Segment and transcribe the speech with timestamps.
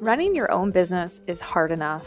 [0.00, 2.06] Running your own business is hard enough.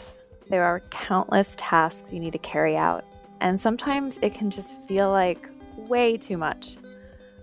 [0.50, 3.04] There are countless tasks you need to carry out,
[3.40, 6.76] and sometimes it can just feel like way too much.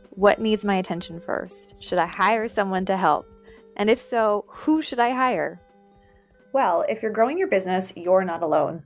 [0.10, 1.74] What needs my attention first?
[1.80, 3.26] Should I hire someone to help?
[3.78, 5.62] And if so, who should I hire?
[6.52, 8.84] Well, if you're growing your business, you're not alone.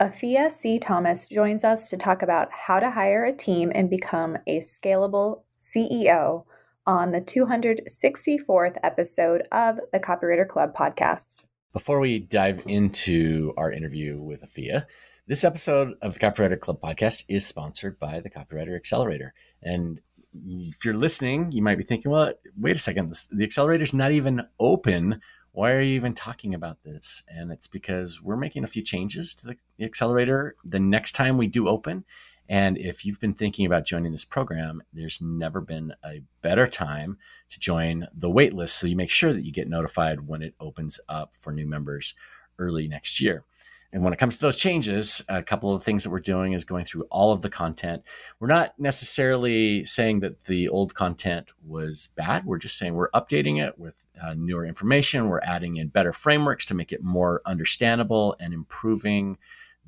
[0.00, 0.78] Ahfeeyah C.
[0.78, 5.42] Thomas joins us to talk about how to hire a team and become a scalable
[5.58, 6.44] CEO
[6.86, 11.36] on the 264th episode of the Copywriter Club podcast.
[11.72, 14.86] Before we dive into our interview with Ahfeeyah,
[15.26, 19.34] this episode of the Copywriter Club podcast is sponsored by the Copywriter Accelerator.
[19.62, 20.00] And
[20.32, 24.42] if you're listening, you might be thinking, well, wait a second, the accelerator's not even
[24.58, 25.20] open.
[25.52, 27.22] Why are you even talking about this?
[27.28, 31.46] And it's because we're making a few changes to the accelerator the next time we
[31.46, 32.04] do open.
[32.50, 37.16] And if you've been thinking about joining this program, there's never been a better time
[37.48, 38.70] to join the waitlist.
[38.70, 42.12] So you make sure that you get notified when it opens up for new members
[42.58, 43.44] early next year.
[43.92, 46.64] And when it comes to those changes, a couple of things that we're doing is
[46.64, 48.02] going through all of the content.
[48.40, 52.46] We're not necessarily saying that the old content was bad.
[52.46, 55.28] We're just saying we're updating it with uh, newer information.
[55.28, 59.38] We're adding in better frameworks to make it more understandable and improving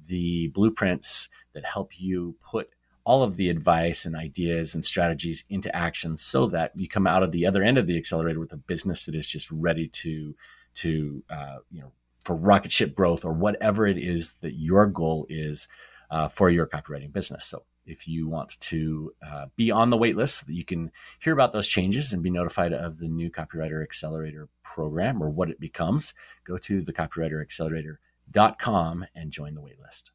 [0.06, 2.70] the blueprints that help you put
[3.05, 7.22] all of the advice and ideas and strategies into action so that you come out
[7.22, 10.34] of the other end of the accelerator with a business that is just ready to
[10.75, 15.27] to uh, you know for rocket ship growth or whatever it is that your goal
[15.28, 15.67] is
[16.11, 20.41] uh, for your copywriting business so if you want to uh, be on the waitlist
[20.41, 23.83] so that you can hear about those changes and be notified of the new copywriter
[23.83, 27.98] accelerator program or what it becomes go to the copywriter accelerator
[28.59, 30.11] com and join the waitlist.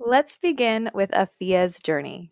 [0.00, 2.30] Let's begin with Ahfeeyah's journey.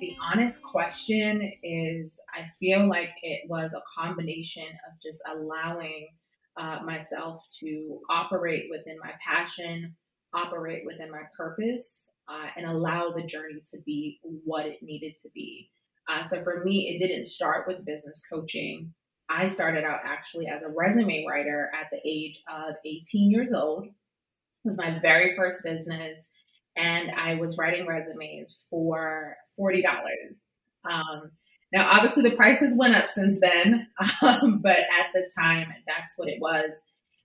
[0.00, 6.08] The honest question is I feel like it was a combination of just allowing
[6.58, 9.96] uh, myself to operate within my passion,
[10.34, 15.30] operate within my purpose, uh, and allow the journey to be what it needed to
[15.34, 15.70] be.
[16.06, 18.92] Uh, so for me, it didn't start with business coaching.
[19.28, 23.84] I started out actually as a resume writer at the age of 18 years old.
[23.84, 23.92] It
[24.64, 26.24] was my very first business,
[26.76, 29.84] and I was writing resumes for $40.
[30.84, 31.30] Um,
[31.72, 33.88] now, obviously, the prices went up since then,
[34.22, 36.72] um, but at the time, that's what it was.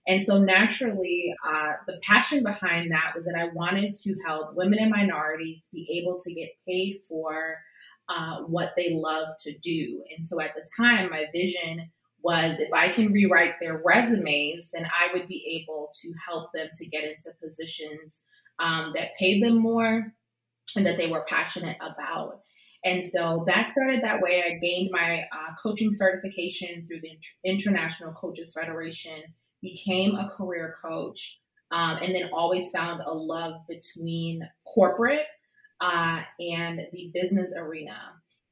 [0.06, 4.78] And so, naturally, uh, the passion behind that was that I wanted to help women
[4.78, 7.56] and minorities be able to get paid for
[8.08, 10.02] uh, what they love to do.
[10.14, 11.90] And so at the time, my vision
[12.22, 16.68] was if I can rewrite their resumes, then I would be able to help them
[16.72, 18.20] to get into positions
[18.58, 20.12] um, that paid them more
[20.76, 22.40] and that they were passionate about.
[22.84, 24.42] And so that started that way.
[24.42, 29.22] I gained my uh, coaching certification through the International Coaches Federation,
[29.62, 31.40] became a career coach,
[31.72, 35.26] um, and then always found a love between corporate
[35.80, 37.96] uh, and the business arena.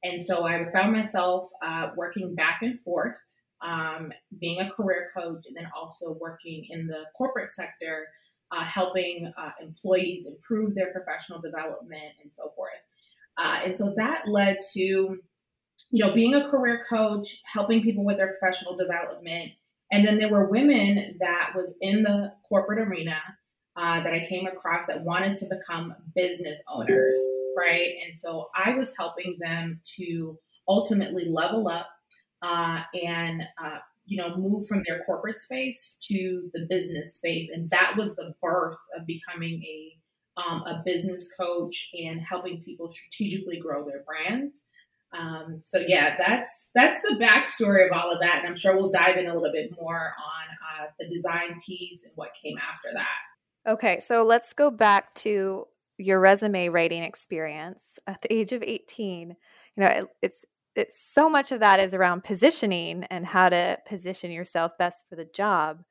[0.05, 3.15] And so I found myself uh, working back and forth,
[3.61, 8.07] um, being a career coach, and then also working in the corporate sector,
[8.51, 12.85] uh, helping uh, employees improve their professional development and so forth.
[13.39, 15.19] Uh, and so that led to, you
[15.93, 19.53] know, being a career coach, helping people with their professional development.
[19.91, 23.21] And then there were women that was in the corporate arena
[23.77, 27.17] uh, that I came across that wanted to become business owners,
[27.57, 27.91] right?
[28.05, 30.39] And so I was helping them to
[30.69, 31.89] ultimately level up
[32.43, 37.71] uh, and uh, you know move from their corporate space to the business space, and
[37.71, 39.97] that was the birth of becoming a
[40.41, 44.59] um, a business coach and helping people strategically grow their brands.
[45.19, 48.91] Um, so yeah, that's that's the backstory of all of that, and I'm sure we'll
[48.91, 52.89] dive in a little bit more on uh, the design piece and what came after
[52.95, 53.32] that.
[53.67, 55.67] Okay, so let's go back to
[55.99, 59.29] your resume writing experience at the age of 18.
[59.29, 59.37] You
[59.77, 60.45] know, it, it's
[60.75, 65.17] it's so much of that is around positioning and how to position yourself best for
[65.17, 65.83] the job.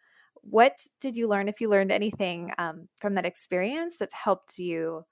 [0.41, 5.05] What did you learn if you learned anything um, from that experience that's helped you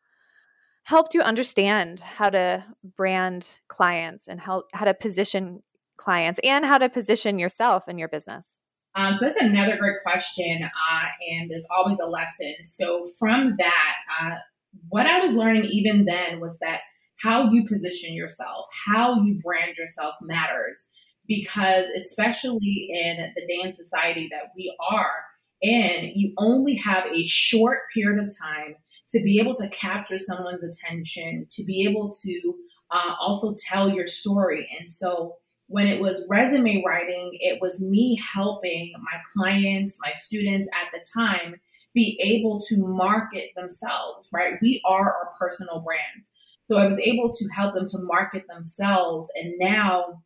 [0.83, 2.65] helped you understand how to
[2.97, 5.61] brand clients and how how to position
[5.97, 8.58] clients and how to position yourself in your business?
[8.95, 12.55] Um, so that's another great question, uh, and there's always a lesson.
[12.63, 14.35] So from that, uh,
[14.89, 16.81] what I was learning even then was that
[17.21, 20.83] how you position yourself, how you brand yourself matters,
[21.27, 25.11] because especially in the and society that we are
[25.61, 28.75] in, you only have a short period of time
[29.11, 32.55] to be able to capture someone's attention, to be able to
[32.91, 34.67] uh, also tell your story.
[34.79, 35.35] And so
[35.69, 41.05] when it was resume writing, it was me helping my clients, my students at the
[41.15, 41.61] time
[41.93, 44.55] be able to market themselves, right?
[44.61, 46.29] We are our personal brands.
[46.65, 49.29] So I was able to help them to market themselves.
[49.35, 50.23] And now,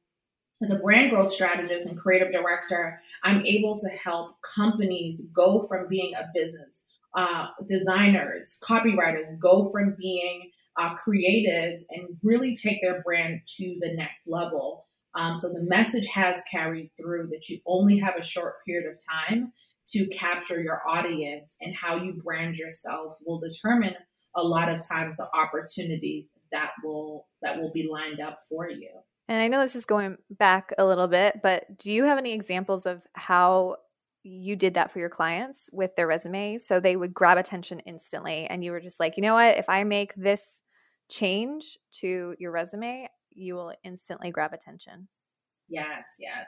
[0.62, 5.88] as a brand growth strategist and creative director, I'm able to help companies go from
[5.90, 6.84] being a business,
[7.16, 13.94] uh, designers, copywriters go from being uh, creatives and really take their brand to the
[13.94, 14.86] next level.
[15.16, 19.00] Um, so the message has carried through that you only have a short period of
[19.28, 19.52] time
[19.88, 23.96] to capture your audience and how you brand yourself will determine
[24.36, 28.90] a lot of times the opportunities that will that will be lined up for you.
[29.28, 32.34] And I know this is going back a little bit, but do you have any
[32.34, 33.78] examples of how
[34.24, 38.46] you did that for your clients with their resumes so they would grab attention instantly
[38.46, 39.58] and you were just like, "You know what?
[39.58, 40.46] If I make this
[41.10, 45.08] change to your resume, you will instantly grab attention."
[45.70, 46.46] Yes, yes.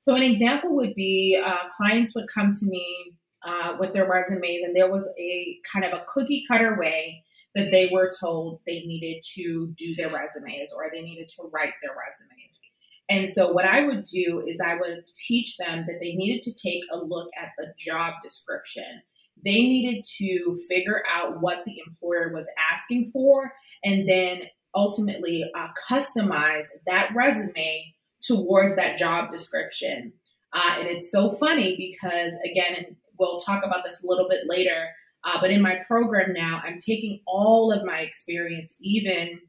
[0.00, 4.62] So an example would be uh, clients would come to me uh, with their resumes,
[4.64, 7.22] and there was a kind of a cookie cutter way
[7.54, 11.72] that they were told they needed to do their resumes or they needed to write
[11.82, 12.60] their resumes.
[13.08, 16.52] And so what I would do is I would teach them that they needed to
[16.52, 19.02] take a look at the job description.
[19.44, 23.52] They needed to figure out what the employer was asking for
[23.82, 24.42] and then
[24.78, 27.94] ultimately uh, customize that resume
[28.26, 30.12] towards that job description.
[30.52, 34.88] Uh, and it's so funny because, again, we'll talk about this a little bit later,
[35.24, 39.40] uh, but in my program now, I'm taking all of my experience, even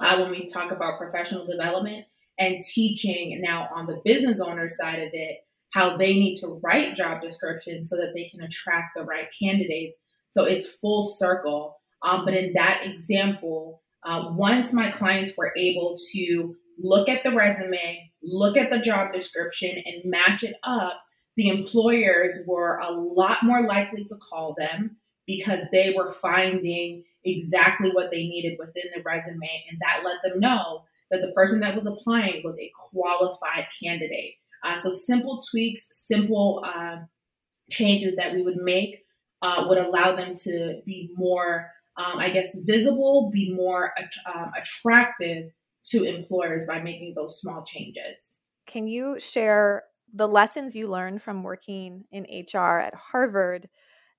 [0.00, 2.04] uh, when we talk about professional development,
[2.38, 5.38] and teaching now on the business owner side of it
[5.72, 9.94] how they need to write job descriptions so that they can attract the right candidates.
[10.30, 11.76] So it's full circle.
[12.02, 17.32] Um, but in that example, uh, once my clients were able to look at the
[17.32, 21.02] resume, look at the job description, and match it up,
[21.36, 24.96] the employers were a lot more likely to call them
[25.26, 29.64] because they were finding exactly what they needed within the resume.
[29.70, 34.34] And that let them know that the person that was applying was a qualified candidate.
[34.64, 36.96] Uh, so simple tweaks, simple uh,
[37.70, 39.04] changes that we would make
[39.42, 43.92] uh, would allow them to be more, um, I guess, visible, be more
[44.34, 45.50] um, attractive
[45.90, 48.40] to employers by making those small changes.
[48.66, 49.84] Can you share
[50.14, 53.68] the lessons you learned from working in HR at Harvard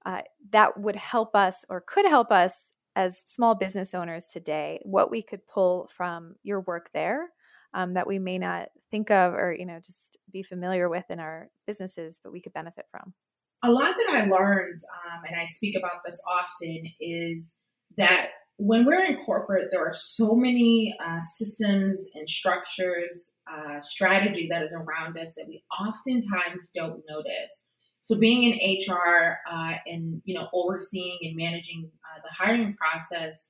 [0.06, 0.22] uh,
[0.52, 2.54] that would help us or could help us
[2.96, 4.80] as small business owners today?
[4.84, 7.30] What we could pull from your work there
[7.74, 11.20] um, that we may not think of or you know just be familiar with in
[11.20, 13.14] our businesses, but we could benefit from.
[13.64, 17.52] A lot that I learned, um, and I speak about this often, is
[17.98, 24.48] that when we're in corporate, there are so many uh, systems and structures, uh, strategy
[24.50, 27.52] that is around us that we oftentimes don't notice.
[28.02, 33.50] So, being in HR uh, and you know overseeing and managing uh, the hiring process,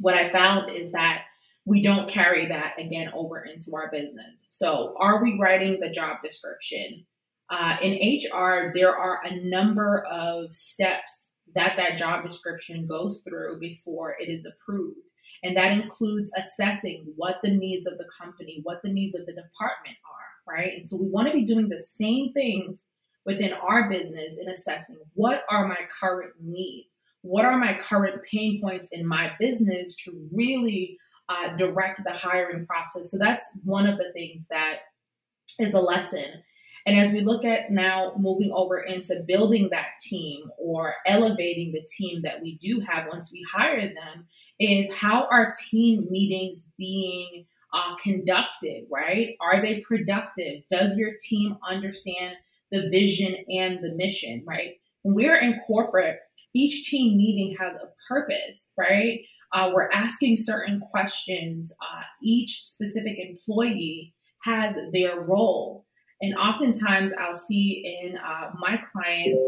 [0.00, 1.22] what I found is that
[1.64, 4.46] we don't carry that again over into our business.
[4.50, 7.06] So, are we writing the job description?
[7.50, 11.12] Uh, in HR, there are a number of steps
[11.54, 14.98] that that job description goes through before it is approved.
[15.44, 19.32] And that includes assessing what the needs of the company, what the needs of the
[19.32, 20.74] department are, right?
[20.78, 22.80] And so we want to be doing the same things
[23.26, 26.94] within our business in assessing what are my current needs?
[27.22, 30.96] What are my current pain points in my business to really
[31.28, 33.10] uh, direct the hiring process?
[33.10, 34.78] So that's one of the things that
[35.58, 36.42] is a lesson
[36.86, 41.86] and as we look at now moving over into building that team or elevating the
[41.96, 44.26] team that we do have once we hire them,
[44.58, 49.36] is how are team meetings being uh, conducted, right?
[49.40, 50.62] Are they productive?
[50.70, 52.36] Does your team understand
[52.70, 54.74] the vision and the mission, right?
[55.02, 56.18] When we're in corporate,
[56.54, 59.20] each team meeting has a purpose, right?
[59.52, 61.72] Uh, we're asking certain questions.
[61.80, 65.86] Uh, each specific employee has their role.
[66.22, 69.42] And oftentimes I'll see in uh, my clients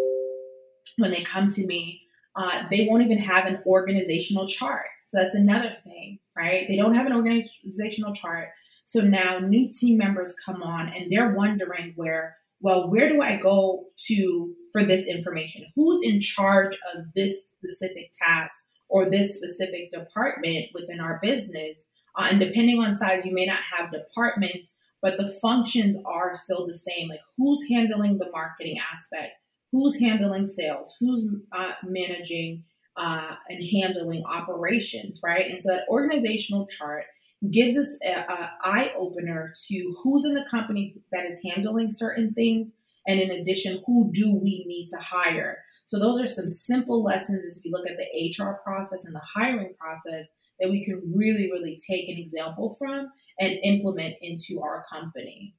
[0.98, 2.02] when they come to me,
[2.36, 4.86] uh, they won't even have an organizational chart.
[5.04, 6.66] So that's another thing, right?
[6.68, 8.48] They don't have an organizational chart.
[8.84, 13.36] So now new team members come on and they're wondering where, well, where do I
[13.36, 15.66] go to for this information?
[15.76, 18.54] Who's in charge of this specific task
[18.88, 21.84] or this specific department within our business?
[22.16, 24.68] Uh, and depending on size, you may not have departments
[25.04, 27.10] but the functions are still the same.
[27.10, 29.32] Like who's handling the marketing aspect,
[29.70, 32.64] who's handling sales, who's uh, managing
[32.96, 35.50] uh, and handling operations, right?
[35.50, 37.04] And so that organizational chart
[37.50, 38.24] gives us an
[38.62, 42.72] eye opener to who's in the company that is handling certain things.
[43.06, 45.58] And in addition, who do we need to hire?
[45.84, 49.20] So those are some simple lessons as we look at the HR process and the
[49.34, 50.24] hiring process
[50.64, 55.54] that we can really, really take an example from and implement into our company.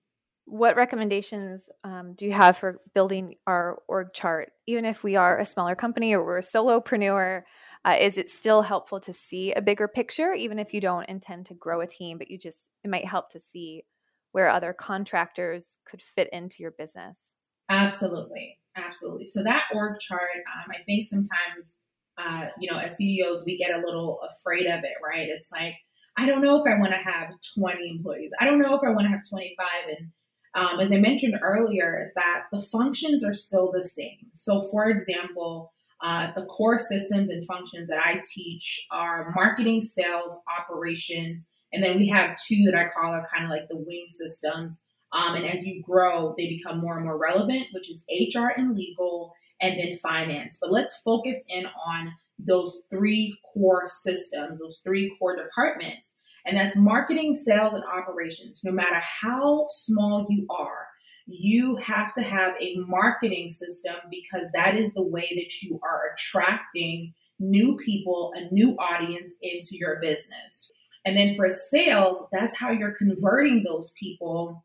[0.46, 4.52] What recommendations um, do you have for building our org chart?
[4.66, 7.44] Even if we are a smaller company or we're a solopreneur,
[7.86, 11.46] uh, is it still helpful to see a bigger picture, even if you don't intend
[11.48, 13.84] to grow a team, but you just, it might help to see
[14.32, 17.20] where other contractors could fit into your business?
[17.70, 18.58] Absolutely.
[18.76, 19.26] Absolutely.
[19.26, 21.76] So that org chart, um, I think sometimes,
[22.18, 25.28] uh, you know, as CEOs, we get a little afraid of it, right?
[25.28, 25.74] It's like,
[26.18, 28.32] I don't know if I want to have 20 employees.
[28.40, 29.68] I don't know if I want to have 25.
[29.98, 30.12] And
[30.56, 34.30] um, as I mentioned earlier, that the functions are still the same.
[34.32, 40.38] So, for example, uh, the core systems and functions that I teach are marketing, sales,
[40.60, 44.06] operations, and then we have two that I call are kind of like the wing
[44.08, 44.80] systems.
[45.12, 48.76] Um, and as you grow, they become more and more relevant, which is HR and
[48.76, 50.58] legal, and then finance.
[50.60, 56.12] But let's focus in on those three core systems, those three core departments.
[56.46, 58.62] And that's marketing, sales, and operations.
[58.64, 60.88] No matter how small you are,
[61.28, 66.14] you have to have a marketing system because that is the way that you are
[66.14, 70.72] attracting new people, a new audience into your business.
[71.04, 74.64] And then for sales, that's how you're converting those people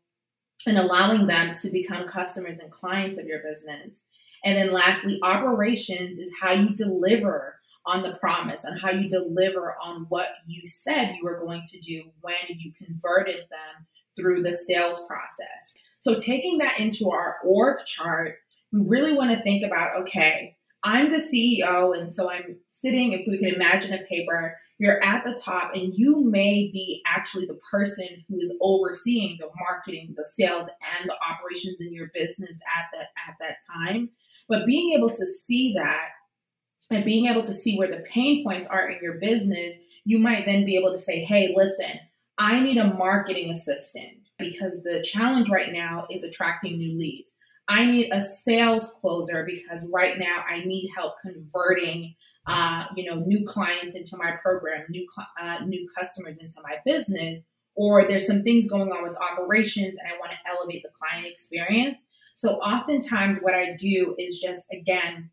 [0.67, 3.95] and allowing them to become customers and clients of your business.
[4.43, 9.75] And then lastly, operations is how you deliver on the promise, on how you deliver
[9.83, 14.53] on what you said you were going to do when you converted them through the
[14.53, 15.75] sales process.
[15.99, 18.35] So, taking that into our org chart,
[18.71, 23.27] we really want to think about okay, I'm the CEO, and so I'm sitting, if
[23.27, 27.59] we can imagine a paper, you're at the top, and you may be actually the
[27.69, 30.67] person who is overseeing the marketing, the sales,
[30.99, 34.09] and the operations in your business at that at that time.
[34.51, 36.09] But being able to see that
[36.89, 40.45] and being able to see where the pain points are in your business, you might
[40.45, 42.01] then be able to say, hey, listen,
[42.37, 47.31] I need a marketing assistant because the challenge right now is attracting new leads.
[47.69, 52.15] I need a sales closer because right now I need help converting,
[52.45, 55.07] uh, you know, new clients into my program, new
[55.39, 57.37] uh, new customers into my business.
[57.75, 61.25] Or there's some things going on with operations, and I want to elevate the client
[61.25, 61.99] experience.
[62.35, 65.31] So oftentimes, what I do is just again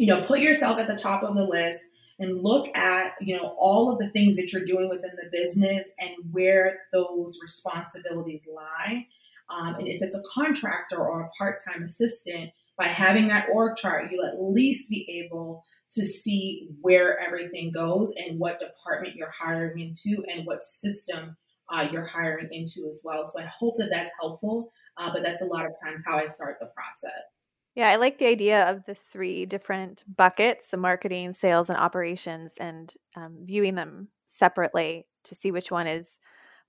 [0.00, 1.82] you know, put yourself at the top of the list
[2.18, 5.84] and look at, you know, all of the things that you're doing within the business
[5.98, 9.06] and where those responsibilities lie.
[9.50, 14.10] Um, and if it's a contractor or a part-time assistant, by having that org chart,
[14.10, 19.80] you'll at least be able to see where everything goes and what department you're hiring
[19.80, 21.36] into and what system
[21.68, 23.22] uh, you're hiring into as well.
[23.26, 26.26] So I hope that that's helpful, uh, but that's a lot of times how I
[26.26, 27.46] start the process.
[27.74, 32.54] Yeah, I like the idea of the three different buckets the marketing, sales, and operations,
[32.58, 36.18] and um, viewing them separately to see which one is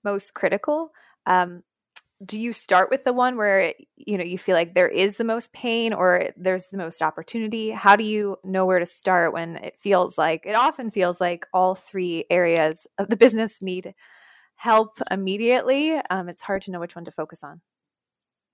[0.04, 0.92] most critical.
[1.26, 1.62] Um,
[2.24, 5.24] do you start with the one where you know you feel like there is the
[5.24, 9.56] most pain or there's the most opportunity how do you know where to start when
[9.56, 13.94] it feels like it often feels like all three areas of the business need
[14.54, 17.60] help immediately um, it's hard to know which one to focus on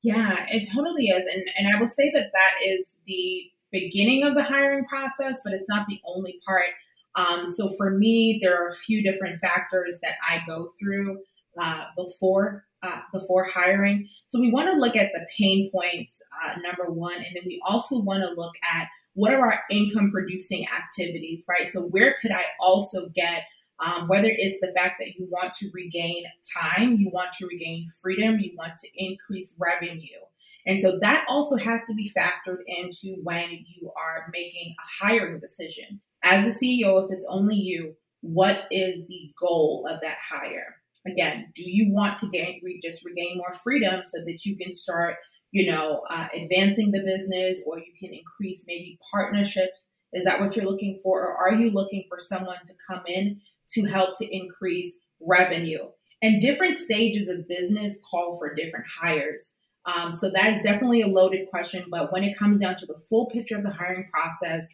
[0.03, 1.25] yeah, it totally is.
[1.25, 5.53] And, and I will say that that is the beginning of the hiring process, but
[5.53, 6.71] it's not the only part.
[7.15, 11.21] Um, so for me, there are a few different factors that I go through
[11.61, 14.09] uh, before uh, before hiring.
[14.29, 17.61] So we want to look at the pain points, uh, number one, and then we
[17.67, 21.69] also want to look at what are our income producing activities, right?
[21.69, 23.43] So where could I also get
[23.81, 26.25] um, whether it's the fact that you want to regain
[26.57, 30.19] time, you want to regain freedom, you want to increase revenue.
[30.67, 35.39] And so that also has to be factored into when you are making a hiring
[35.39, 36.01] decision.
[36.23, 40.77] As the CEO, if it's only you, what is the goal of that hire?
[41.07, 45.17] Again, do you want to gain, just regain more freedom so that you can start,
[45.53, 49.87] you know, uh, advancing the business or you can increase maybe partnerships?
[50.13, 51.23] Is that what you're looking for?
[51.23, 53.41] Or are you looking for someone to come in
[53.71, 55.85] to help to increase revenue.
[56.21, 59.53] And different stages of business call for different hires.
[59.85, 61.85] Um, so that is definitely a loaded question.
[61.91, 64.67] But when it comes down to the full picture of the hiring process,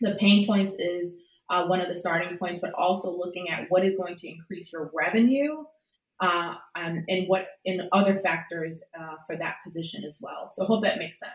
[0.00, 1.14] the pain points is
[1.50, 4.72] uh, one of the starting points, but also looking at what is going to increase
[4.72, 5.64] your revenue
[6.20, 10.50] uh, um, and what in other factors uh, for that position as well.
[10.52, 11.32] So I hope that makes sense.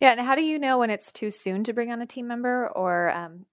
[0.00, 2.26] Yeah, and how do you know when it's too soon to bring on a team
[2.26, 3.46] member, or um,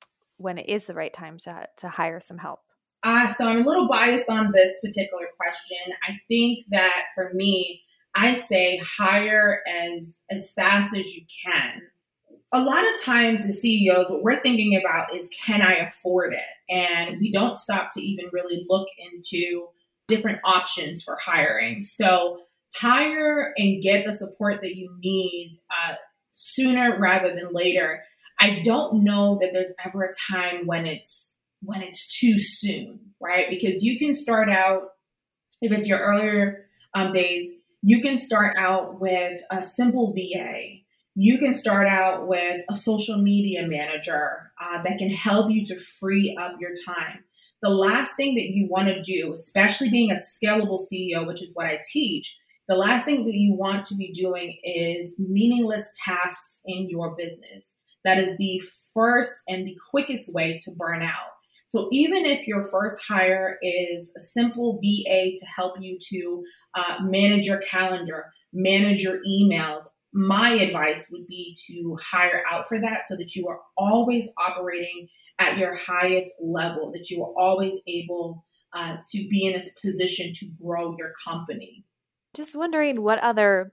[0.44, 2.60] when it is the right time to to hire some help?
[3.04, 5.94] Uh, so I'm a little biased on this particular question.
[6.08, 7.82] I think that for me,
[8.16, 11.82] I say hire as as fast as you can.
[12.52, 16.40] A lot of times, the CEOs, what we're thinking about is, can I afford it?
[16.74, 19.68] And we don't stop to even really look into
[20.08, 21.82] different options for hiring.
[21.82, 22.42] So
[22.76, 25.96] hire and get the support that you need uh,
[26.32, 28.04] sooner rather than later.
[28.44, 33.46] I don't know that there's ever a time when it's when it's too soon, right?
[33.50, 34.90] Because you can start out
[35.62, 37.50] if it's your earlier um, days,
[37.82, 40.80] you can start out with a simple VA.
[41.16, 45.78] You can start out with a social media manager uh, that can help you to
[45.78, 47.24] free up your time.
[47.62, 51.52] The last thing that you want to do, especially being a scalable CEO, which is
[51.54, 56.60] what I teach, the last thing that you want to be doing is meaningless tasks
[56.66, 57.73] in your business.
[58.04, 58.62] That is the
[58.94, 61.32] first and the quickest way to burn out.
[61.68, 66.44] So even if your first hire is a simple VA to help you to
[66.76, 72.80] uh, manage your calendar, manage your emails, my advice would be to hire out for
[72.80, 75.08] that so that you are always operating
[75.40, 80.32] at your highest level, that you are always able uh, to be in a position
[80.34, 81.84] to grow your company.
[82.36, 83.72] Just wondering what other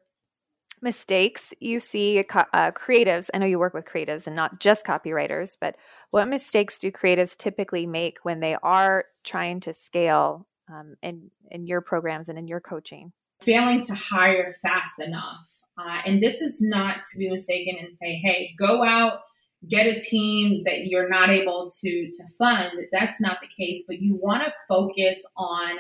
[0.83, 5.57] mistakes you see uh, creatives i know you work with creatives and not just copywriters
[5.61, 5.77] but
[6.11, 11.67] what mistakes do creatives typically make when they are trying to scale um, in, in
[11.67, 13.13] your programs and in your coaching?
[13.43, 18.21] Failing to hire fast enough uh, and this is not to be mistaken and say
[18.23, 19.21] hey go out
[19.69, 22.87] get a team that you're not able to to fund.
[22.93, 25.77] That's not the case but you want to focus on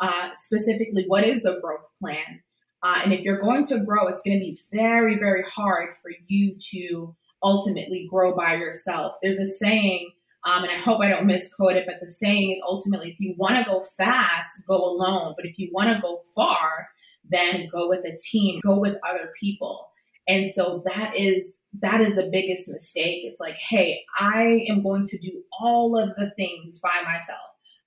[0.00, 2.40] uh, specifically what is the growth plan
[2.82, 6.10] uh, and if you're going to grow, it's going to be very, very hard for
[6.28, 9.14] you to ultimately grow by yourself.
[9.22, 10.10] There's a saying,
[10.44, 13.34] um, and I hope I don't misquote it, but the saying is ultimately if you
[13.36, 15.34] want to go fast, go alone.
[15.36, 16.88] But if you want to go far,
[17.28, 19.90] then go with a team, go with other people.
[20.26, 23.20] And so that is that is the biggest mistake.
[23.22, 27.38] It's like, hey, I am going to do all of the things by myself.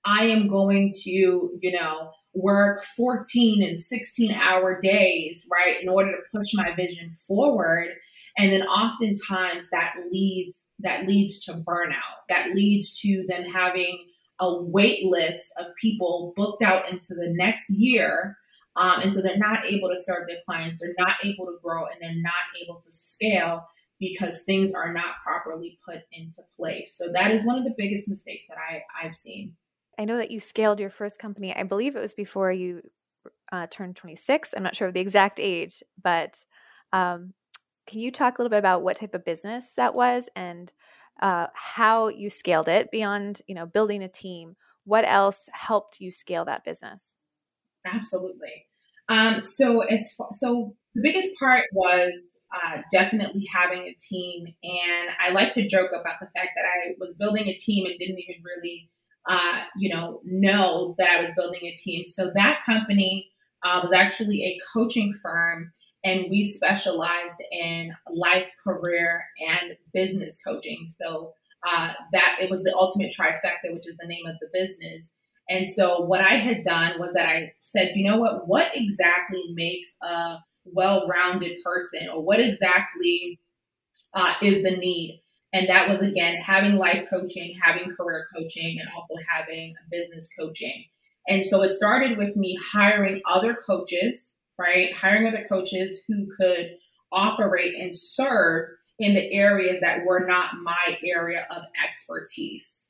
[0.06, 1.10] I am going to,
[1.60, 7.10] you know, work 14 and 16 hour days, right, in order to push my vision
[7.10, 7.88] forward.
[8.36, 12.24] And then oftentimes that leads that leads to burnout.
[12.28, 14.06] That leads to them having
[14.40, 18.36] a wait list of people booked out into the next year.
[18.76, 21.86] Um, and so they're not able to serve their clients, they're not able to grow,
[21.86, 23.64] and they're not able to scale
[24.00, 26.96] because things are not properly put into place.
[26.96, 29.54] So that is one of the biggest mistakes that I, I've seen.
[29.98, 31.54] I know that you scaled your first company.
[31.54, 32.82] I believe it was before you
[33.52, 34.54] uh, turned 26.
[34.56, 36.44] I'm not sure of the exact age, but
[36.92, 37.32] um,
[37.86, 40.72] can you talk a little bit about what type of business that was and
[41.20, 44.56] uh, how you scaled it beyond, you know, building a team?
[44.84, 47.04] What else helped you scale that business?
[47.86, 48.66] Absolutely.
[49.08, 52.12] Um, so as far, so the biggest part was
[52.54, 56.94] uh, definitely having a team, and I like to joke about the fact that I
[56.98, 58.90] was building a team and didn't even really
[59.26, 62.04] uh, you know, know that I was building a team.
[62.04, 63.30] So that company
[63.64, 65.70] uh, was actually a coaching firm,
[66.04, 70.84] and we specialized in life, career, and business coaching.
[70.86, 71.32] So
[71.66, 75.10] uh, that it was the ultimate trifecta, which is the name of the business.
[75.48, 78.46] And so what I had done was that I said, you know what?
[78.46, 83.40] What exactly makes a well-rounded person, or what exactly
[84.14, 85.23] uh, is the need?
[85.54, 90.84] And that was again having life coaching, having career coaching, and also having business coaching.
[91.28, 94.92] And so it started with me hiring other coaches, right?
[94.94, 96.72] Hiring other coaches who could
[97.12, 102.82] operate and serve in the areas that were not my area of expertise.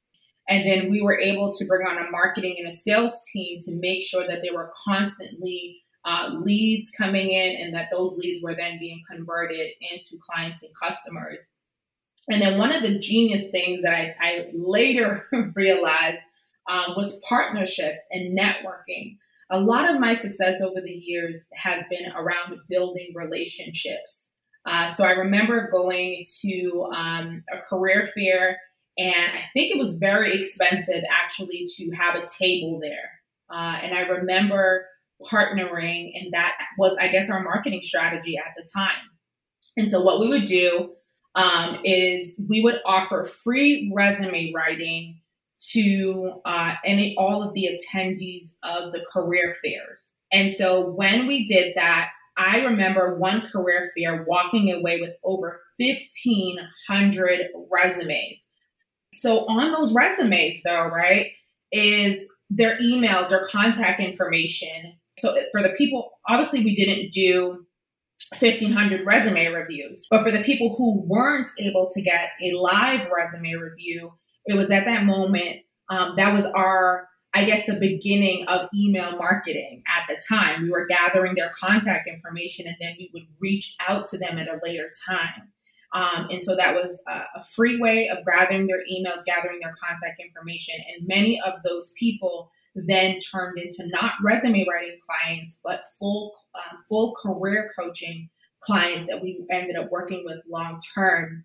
[0.48, 3.74] And then we were able to bring on a marketing and a sales team to
[3.74, 8.54] make sure that there were constantly uh, leads coming in and that those leads were
[8.54, 11.38] then being converted into clients and customers.
[12.30, 16.18] And then one of the genius things that I, I later realized
[16.68, 19.18] um, was partnerships and networking.
[19.50, 24.26] A lot of my success over the years has been around building relationships.
[24.64, 28.58] Uh, so I remember going to um, a career fair,
[28.96, 33.10] and I think it was very expensive actually to have a table there.
[33.52, 34.86] Uh, and I remember
[35.30, 38.92] partnering, and that was, I guess, our marketing strategy at the time.
[39.76, 40.94] And so what we would do
[41.34, 45.20] um, is we would offer free resume writing
[45.70, 50.14] to uh, any all of the attendees of the career fairs.
[50.30, 55.60] And so when we did that, I remember one career fair walking away with over
[55.78, 58.44] 1,500 resumes.
[59.12, 61.30] So on those resumes, though, right,
[61.70, 64.94] is their emails, their contact information.
[65.18, 67.63] So for the people, obviously, we didn't do
[68.38, 73.54] 1500 resume reviews, but for the people who weren't able to get a live resume
[73.54, 74.12] review,
[74.46, 79.16] it was at that moment um, that was our I guess the beginning of email
[79.16, 80.62] marketing at the time.
[80.62, 84.46] We were gathering their contact information and then we would reach out to them at
[84.46, 85.50] a later time.
[85.92, 89.74] Um, and so that was a, a, free way of gathering their emails, gathering their
[89.80, 90.74] contact information.
[90.76, 96.78] And many of those people then turned into not resume writing clients, but full um,
[96.88, 98.28] full career coaching
[98.60, 101.44] clients that we ended up working with long term.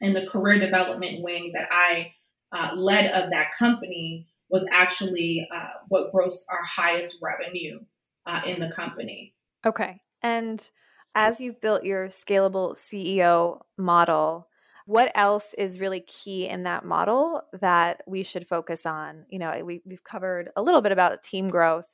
[0.00, 2.12] And the career development wing that I
[2.52, 7.80] uh, led of that company was actually uh, what grossed our highest revenue
[8.26, 9.34] uh, in the company.
[9.64, 10.00] Okay.
[10.22, 10.68] And
[11.14, 14.48] as you've built your scalable CEO model,
[14.90, 19.24] what else is really key in that model that we should focus on?
[19.30, 21.86] You know, we, have covered a little bit about team growth,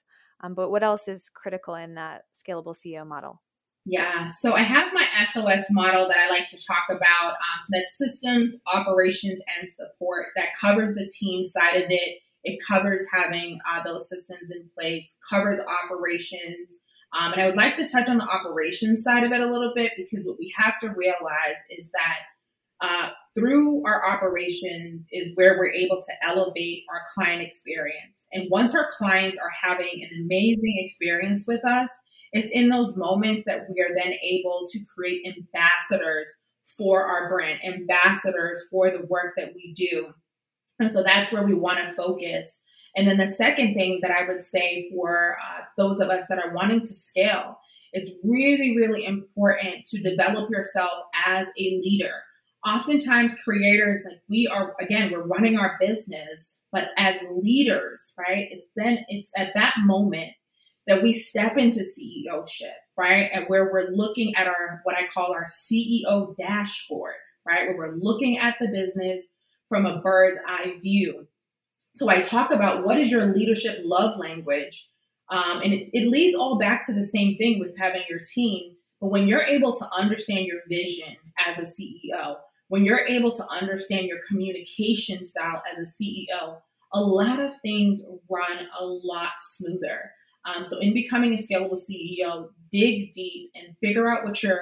[0.43, 3.43] um, but what else is critical in that scalable CEO model?
[3.85, 7.33] Yeah, so I have my SOS model that I like to talk about.
[7.33, 12.21] Um, so systems, operations, and support that covers the team side of it.
[12.45, 16.77] It covers having uh, those systems in place, covers operations.
[17.13, 19.73] Um, and I would like to touch on the operations side of it a little
[19.75, 22.21] bit because what we have to realize is that
[22.81, 28.25] uh, through our operations is where we're able to elevate our client experience.
[28.33, 31.89] And once our clients are having an amazing experience with us,
[32.33, 36.27] it's in those moments that we are then able to create ambassadors
[36.77, 40.13] for our brand, ambassadors for the work that we do.
[40.79, 42.59] And so that's where we want to focus.
[42.97, 46.39] And then the second thing that I would say for uh, those of us that
[46.39, 47.59] are wanting to scale,
[47.93, 50.93] it's really, really important to develop yourself
[51.27, 52.13] as a leader.
[52.67, 58.49] Oftentimes, creators, like we are, again, we're running our business, but as leaders, right?
[58.51, 60.33] It's then, it's at that moment
[60.89, 63.31] that we step into CEO ship, right?
[63.33, 67.15] And where we're looking at our, what I call our CEO dashboard,
[67.47, 67.69] right?
[67.69, 69.21] Where we're looking at the business
[69.69, 71.29] from a bird's eye view.
[71.95, 74.89] So I talk about what is your leadership love language?
[75.31, 78.75] Um, and it, it leads all back to the same thing with having your team.
[79.01, 82.37] But when you're able to understand your vision as a CEO,
[82.69, 86.59] when you're able to understand your communication style as a CEO,
[86.93, 90.11] a lot of things run a lot smoother.
[90.45, 94.61] Um, so, in becoming a scalable CEO, dig deep and figure out what your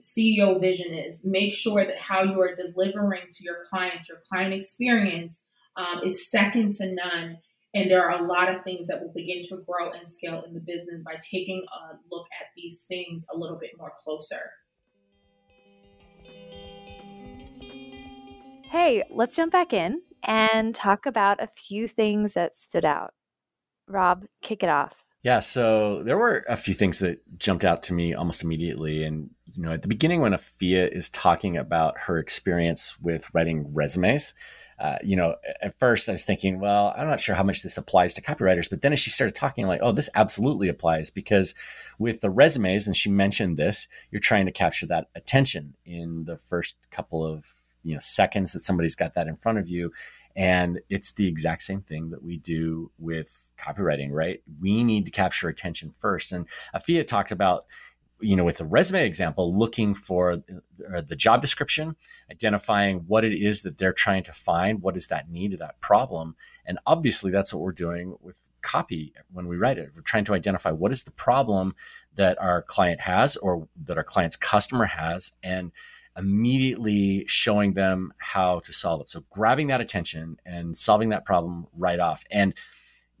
[0.00, 1.18] CEO vision is.
[1.24, 5.40] Make sure that how you are delivering to your clients, your client experience,
[5.76, 7.38] um, is second to none.
[7.74, 10.52] And there are a lot of things that will begin to grow and scale in
[10.52, 14.50] the business by taking a look at these things a little bit more closer.
[18.72, 23.12] Hey, let's jump back in and talk about a few things that stood out.
[23.86, 24.94] Rob, kick it off.
[25.22, 29.04] Yeah, so there were a few things that jumped out to me almost immediately.
[29.04, 33.74] And, you know, at the beginning, when Ahfeeyah is talking about her experience with writing
[33.74, 34.32] resumes,
[34.78, 37.76] uh, you know, at first I was thinking, well, I'm not sure how much this
[37.76, 38.70] applies to copywriters.
[38.70, 41.54] But then as she started talking, like, oh, this absolutely applies because
[41.98, 46.38] with the resumes, and she mentioned this, you're trying to capture that attention in the
[46.38, 47.44] first couple of
[47.82, 49.92] you know seconds that somebody's got that in front of you
[50.34, 54.42] and it's the exact same thing that we do with copywriting, right?
[54.60, 56.32] We need to capture attention first.
[56.32, 57.64] And Ahfeeyah talked about,
[58.20, 60.42] you know, with the resume example, looking for
[60.94, 61.96] uh, the job description,
[62.30, 65.80] identifying what it is that they're trying to find, what is that need or that
[65.80, 66.36] problem.
[66.64, 69.90] And obviously, that's what we're doing with copy when we write it.
[69.94, 71.74] We're trying to identify what is the problem
[72.14, 75.32] that our client has or that our client's customer has.
[75.42, 75.72] And
[76.16, 79.08] immediately showing them how to solve it.
[79.08, 82.24] So grabbing that attention and solving that problem right off.
[82.30, 82.54] And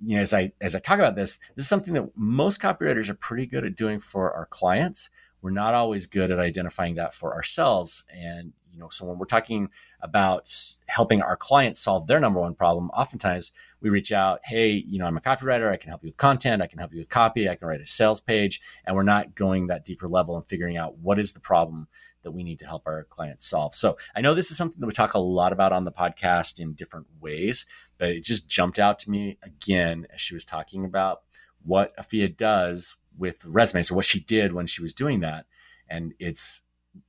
[0.04, 3.08] you know, as I as I talk about this, this is something that most copywriters
[3.08, 5.10] are pretty good at doing for our clients.
[5.40, 8.04] We're not always good at identifying that for ourselves.
[8.12, 9.68] And you know, so when we're talking
[10.00, 10.50] about
[10.86, 15.06] helping our clients solve their number one problem, oftentimes we reach out, hey, you know,
[15.06, 15.70] I'm a copywriter.
[15.70, 16.62] I can help you with content.
[16.62, 17.48] I can help you with copy.
[17.48, 18.60] I can write a sales page.
[18.86, 21.86] And we're not going that deeper level and figuring out what is the problem
[22.22, 23.74] that we need to help our clients solve.
[23.74, 26.60] So I know this is something that we talk a lot about on the podcast
[26.60, 27.66] in different ways,
[27.98, 31.22] but it just jumped out to me again as she was talking about
[31.64, 35.46] what Ahfeeyah does with resumes or what she did when she was doing that.
[35.88, 36.62] And it's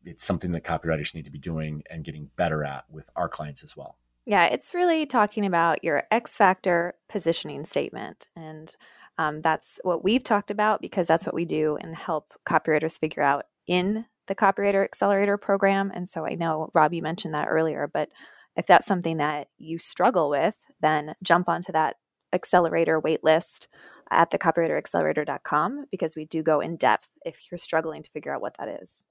[0.05, 3.63] it's something that copywriters need to be doing and getting better at with our clients
[3.63, 3.97] as well.
[4.25, 8.27] Yeah, it's really talking about your X factor positioning statement.
[8.35, 8.73] And
[9.17, 13.23] um, that's what we've talked about because that's what we do and help copywriters figure
[13.23, 15.91] out in the Copywriter Accelerator program.
[15.93, 18.09] And so I know, Rob, you mentioned that earlier, but
[18.55, 21.95] if that's something that you struggle with, then jump onto that
[22.33, 23.67] accelerator waitlist
[24.11, 28.41] at the copywriteraccelerator.com because we do go in depth if you're struggling to figure out
[28.41, 29.03] what that is.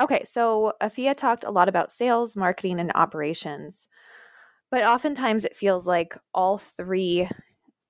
[0.00, 3.86] Okay, so Ahfeeyah talked a lot about sales, marketing, and operations,
[4.70, 7.28] but oftentimes it feels like all three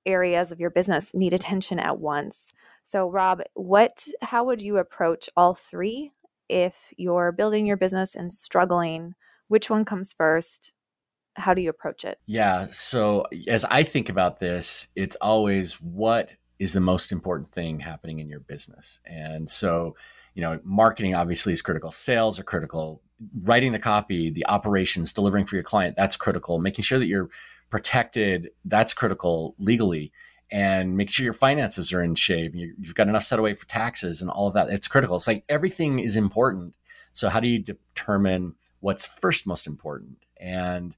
[0.05, 2.47] areas of your business need attention at once.
[2.83, 6.11] So, Rob, what how would you approach all three
[6.49, 9.15] if you're building your business and struggling?
[9.47, 10.71] Which one comes first?
[11.35, 12.19] how do you approach it?
[12.25, 12.67] Yeah.
[12.69, 18.19] So as I think about this, it's always what is the most important thing happening
[18.19, 18.99] in your business.
[19.05, 19.95] And so,
[20.33, 21.91] you know, marketing obviously is critical.
[21.91, 23.01] Sales are critical.
[23.43, 26.59] Writing the copy, the operations, delivering for your client, that's critical.
[26.59, 27.29] Making sure that you're
[27.69, 30.11] protected, that's critical legally.
[30.55, 32.53] And make sure your finances are in shape.
[32.55, 34.69] You've got enough set away for taxes and all of that.
[34.69, 35.17] It's critical.
[35.17, 36.75] It's like everything is important.
[37.11, 40.23] So how do you determine what's first most important?
[40.37, 40.95] And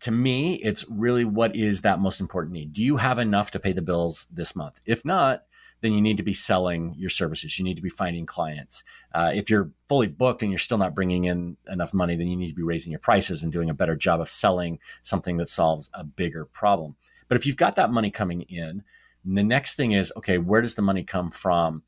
[0.00, 2.72] to me, it's really what is that most important need?
[2.72, 4.80] Do you have enough to pay the bills this month?
[4.86, 5.42] If not,
[5.82, 7.58] then you need to be selling your services.
[7.58, 8.82] You need to be finding clients.
[9.12, 12.36] Uh, if you're fully booked and you're still not bringing in enough money, then you
[12.36, 15.48] need to be raising your prices and doing a better job of selling something that
[15.48, 16.96] solves a bigger problem.
[17.28, 18.82] But if you've got that money coming in,
[19.24, 21.82] the next thing is okay, where does the money come from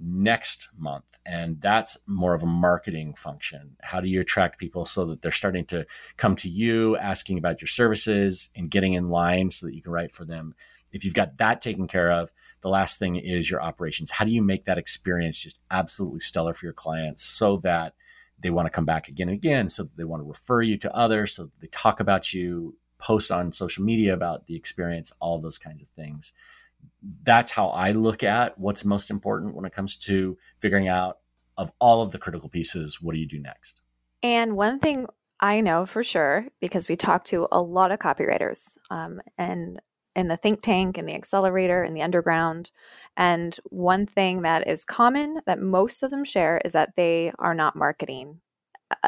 [0.00, 1.04] next month.
[1.26, 3.76] And that's more of a marketing function.
[3.82, 7.60] How do you attract people so that they're starting to come to you, asking about
[7.60, 10.54] your services and getting in line so that you can write for them?
[10.92, 14.10] If you've got that taken care of, the last thing is your operations.
[14.10, 17.94] How do you make that experience just absolutely stellar for your clients so that
[18.40, 20.96] they want to come back again and again, so they want to refer you to
[20.96, 25.58] others, so they talk about you, post on social media about the experience, all those
[25.58, 26.32] kinds of things
[27.22, 31.18] that's how I look at what's most important when it comes to figuring out
[31.56, 33.80] of all of the critical pieces, what do you do next?
[34.22, 35.06] And one thing
[35.40, 39.80] I know for sure, because we talk to a lot of copywriters um, and
[40.16, 42.70] in the think tank and the accelerator and the underground.
[43.16, 47.54] And one thing that is common that most of them share is that they are
[47.54, 48.40] not marketing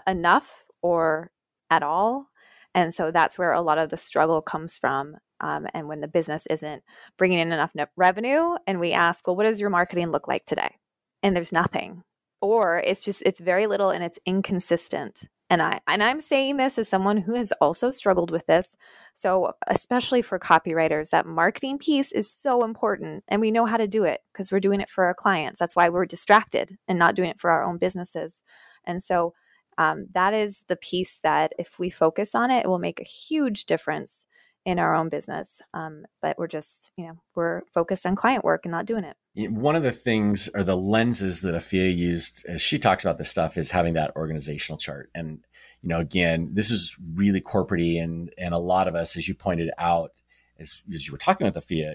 [0.06, 0.48] enough
[0.80, 1.30] or
[1.70, 2.28] at all.
[2.74, 6.08] And so that's where a lot of the struggle comes from um, and when the
[6.08, 6.82] business isn't
[7.18, 10.76] bringing in enough revenue and we ask well what does your marketing look like today?
[11.22, 12.02] and there's nothing.
[12.40, 15.24] Or it's just it's very little and it's inconsistent.
[15.48, 18.74] And i and i'm saying this as someone who has also struggled with this.
[19.14, 23.86] So especially for copywriters that marketing piece is so important and we know how to
[23.86, 25.60] do it because we're doing it for our clients.
[25.60, 28.40] That's why we're distracted and not doing it for our own businesses.
[28.84, 29.34] And so
[29.78, 33.04] um, that is the piece that if we focus on it it will make a
[33.04, 34.26] huge difference
[34.64, 35.60] in our own business.
[35.74, 39.16] Um, but we're just, you know, we're focused on client work and not doing it.
[39.50, 43.30] One of the things or the lenses that Ahfeeyah used as she talks about this
[43.30, 45.10] stuff is having that organizational chart.
[45.14, 45.40] And,
[45.82, 49.34] you know, again, this is really corporate and and a lot of us, as you
[49.34, 50.12] pointed out,
[50.60, 51.94] as, as you were talking with Ahfeeyah,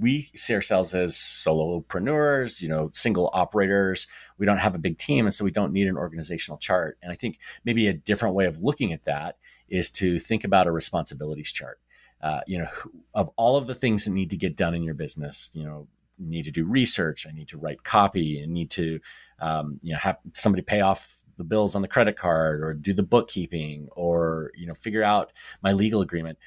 [0.00, 4.06] we see ourselves as solopreneurs, you know, single operators.
[4.38, 6.98] We don't have a big team, and so we don't need an organizational chart.
[7.02, 9.36] And I think maybe a different way of looking at that
[9.68, 11.80] is to think about a responsibilities chart
[12.20, 12.68] uh, you know,
[13.14, 15.86] of all of the things that need to get done in your business, you know,
[16.18, 19.00] need to do research, I need to write copy, I need to,
[19.40, 22.92] um, you know, have somebody pay off the bills on the credit card, or do
[22.92, 26.38] the bookkeeping, or you know, figure out my legal agreement.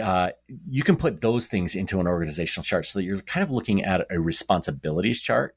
[0.00, 0.30] Uh,
[0.68, 3.84] you can put those things into an organizational chart so that you're kind of looking
[3.84, 5.54] at a responsibilities chart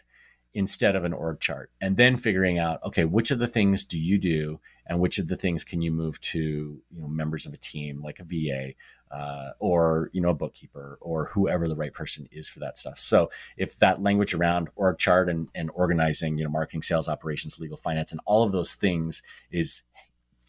[0.56, 3.98] instead of an org chart and then figuring out okay which of the things do
[3.98, 7.54] you do and which of the things can you move to you know members of
[7.54, 8.74] a team like a va
[9.14, 12.98] uh, or you know a bookkeeper or whoever the right person is for that stuff.
[12.98, 17.60] So if that language around org chart and, and organizing you know marketing sales operations
[17.60, 19.84] legal finance and all of those things is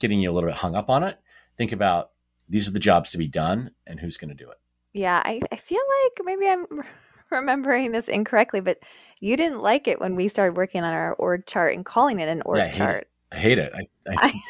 [0.01, 1.19] getting you a little bit hung up on it
[1.57, 2.11] think about
[2.49, 4.59] these are the jobs to be done and who's going to do it
[4.93, 6.83] yeah I, I feel like maybe i'm
[7.35, 8.79] remembering this incorrectly, but
[9.21, 12.29] you didn't like it when we started working on our org chart and calling it
[12.29, 13.03] an org yeah, I chart.
[13.03, 13.09] It.
[13.33, 13.73] I hate it.
[14.09, 14.41] I,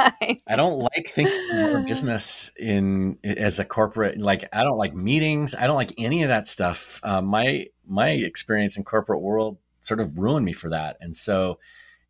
[0.00, 4.18] I, I, don't like thinking of business in as a corporate.
[4.18, 5.56] Like I don't like meetings.
[5.56, 7.00] I don't like any of that stuff.
[7.02, 10.98] Uh, my my experience in corporate world sort of ruined me for that.
[11.00, 11.58] And so,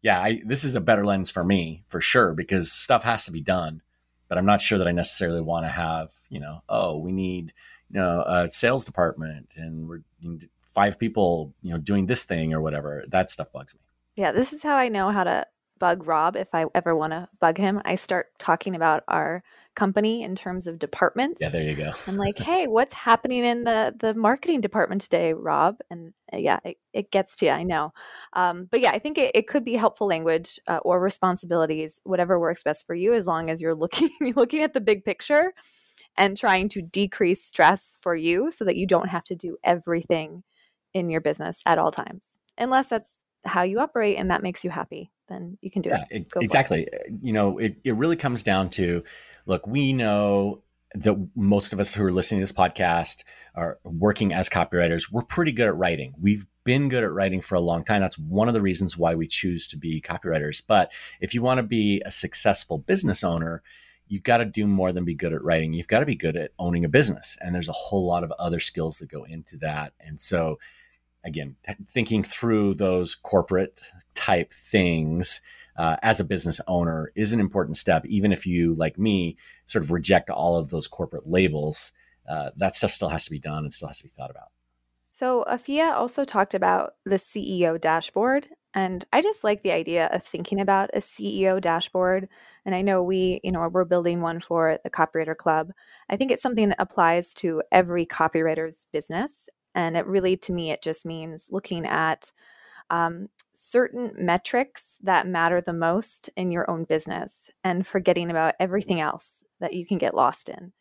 [0.03, 3.33] yeah, I, this is a better lens for me for sure because stuff has to
[3.33, 3.81] be done.
[4.29, 6.63] But I'm not sure that I necessarily want to have you know.
[6.69, 7.53] Oh, we need
[7.91, 10.03] you know a sales department and we're
[10.63, 13.81] five people you know doing this thing or whatever that stuff bugs me
[14.17, 15.47] yeah this is how i know how to
[15.79, 19.43] bug rob if i ever want to bug him i start talking about our
[19.79, 21.41] company in terms of departments.
[21.41, 21.93] Yeah there you go.
[22.07, 25.77] I'm like hey what's happening in the the marketing department today rob?
[25.91, 27.93] And uh, yeah it, it gets to you i know.
[28.33, 32.39] Um, but yeah i think it, it could be helpful language uh, or responsibilities whatever
[32.39, 35.53] works best for you as long as you're looking looking at the big picture
[36.17, 40.43] and trying to decrease stress for you so that you don't have to do everything
[40.93, 42.25] in your business at all times.
[42.59, 46.05] Unless that's how you operate and that makes you happy, then you can do yeah,
[46.11, 46.27] it.
[46.41, 46.89] exactly.
[46.91, 47.21] It.
[47.23, 49.03] You know, it, it really comes down to
[49.47, 50.63] look, we know
[50.95, 55.13] that most of us who are listening to this podcast are working as copywriters.
[55.13, 56.15] We're pretty good at writing.
[56.19, 58.01] We've been good at writing for a long time.
[58.01, 60.63] That's one of the reasons why we choose to be copywriters.
[60.67, 63.63] But if you want to be a successful business owner,
[64.07, 65.75] you've got to do more than be good at writing.
[65.75, 67.37] You've got to be good at owning a business.
[67.41, 69.93] And there's a whole lot of other skills that go into that.
[70.01, 70.59] And so,
[71.25, 73.81] again, thinking through those corporate
[74.15, 75.41] type things
[75.77, 78.05] uh, as a business owner is an important step.
[78.07, 81.93] Even if you, like me, sort of reject all of those corporate labels,
[82.29, 84.49] uh, that stuff still has to be done and still has to be thought about.
[85.13, 88.49] So, Ahfeeyah also talked about the CEO dashboard.
[88.75, 92.29] And I just like the idea of thinking about a CEO dashboard.
[92.65, 95.71] And I know we, you know, we're building one for the Copywriter Club.
[96.11, 99.49] I think it's something that applies to every copywriter's business.
[99.79, 102.33] And it really, to me, it just means looking at
[102.91, 109.01] um, certain metrics that matter the most in your own business and forgetting about everything
[109.01, 110.73] else that you can get lost in.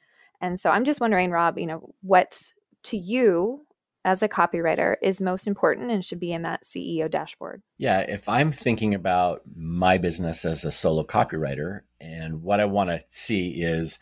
[0.42, 2.52] And so I'm just wondering, Rob, you know, what
[2.86, 3.68] to you
[4.04, 7.62] as a copywriter is most important and should be in that CEO dashboard?
[7.78, 12.90] Yeah, if I'm thinking about my business as a solo copywriter and what I want
[12.90, 14.00] to see is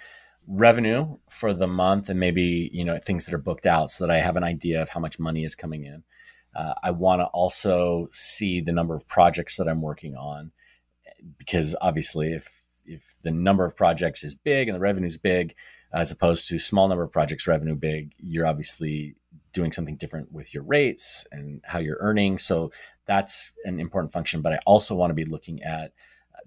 [0.48, 4.16] revenue for the month and maybe, you know, things that are booked out so that
[4.16, 6.04] I have an idea of how much money is coming in.
[6.56, 10.52] Uh, I want to also see the number of projects that I'm working on
[11.38, 15.56] because obviously, if if the number of projects is big and the revenue is big,
[15.92, 19.16] as opposed to small number of projects, revenue big, you're obviously
[19.54, 22.38] doing something different with your rates and how you're earning.
[22.38, 22.72] So
[23.06, 24.42] that's an important function.
[24.42, 25.94] But I also want to be looking at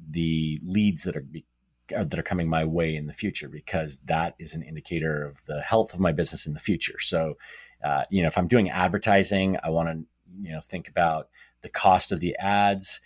[0.08, 1.44] the leads that are be,
[1.88, 5.60] that are coming my way in the future because that is an indicator of the
[5.60, 6.98] health of my business in the future.
[6.98, 7.36] So
[7.82, 10.04] uh, you know, if I'm doing advertising, I want to,
[10.42, 11.28] you know, think about
[11.62, 13.00] the cost of the ads.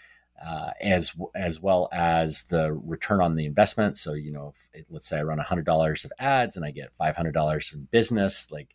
[0.44, 3.96] Uh, as as well as the return on the investment.
[3.96, 4.54] So you know,
[4.90, 7.86] let's say I run hundred dollars of ads and I get five hundred dollars from
[7.92, 8.66] business, like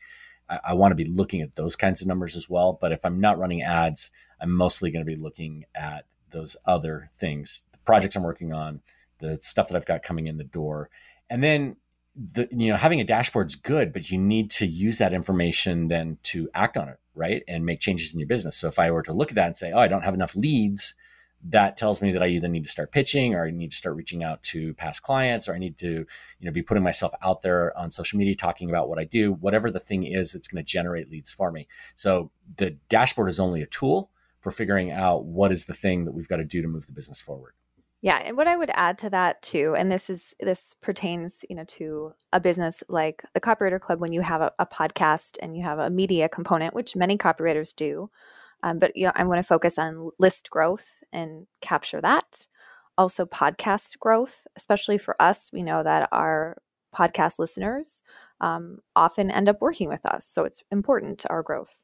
[0.49, 2.77] I, I want to be looking at those kinds of numbers as well.
[2.79, 7.09] But if I'm not running ads, I'm mostly going to be looking at those other
[7.17, 8.81] things, the projects I'm working on,
[9.19, 10.89] the stuff that I've got coming in the door,
[11.29, 11.77] and then
[12.15, 15.87] the you know having a dashboard is good but you need to use that information
[15.87, 17.43] then to act on it right?
[17.47, 18.55] And make changes in your business.
[18.55, 20.35] So if i were to look at that and say oh i don't have enough
[20.35, 20.93] leads
[21.43, 23.95] that tells me that i either need to start pitching or i need to start
[23.95, 26.05] reaching out to past clients or i need to
[26.39, 29.33] you know be putting myself out there on social media talking about what i do
[29.33, 31.67] whatever the thing is that's going to generate leads for me.
[31.95, 34.09] So the dashboard is only a tool
[34.41, 36.93] for figuring out what is the thing that we've got to do to move the
[36.93, 37.53] business forward
[38.01, 41.55] yeah, and what I would add to that too, and this is this pertains, you
[41.55, 45.57] know, to a business like the Copywriter Club when you have a, a podcast and
[45.57, 48.09] you have a media component, which many copywriters do.
[48.61, 52.45] Um, but you know, I want to focus on list growth and capture that.
[52.99, 56.57] Also, podcast growth, especially for us, we know that our
[56.95, 58.03] podcast listeners
[58.41, 61.77] um, often end up working with us, so it's important to our growth.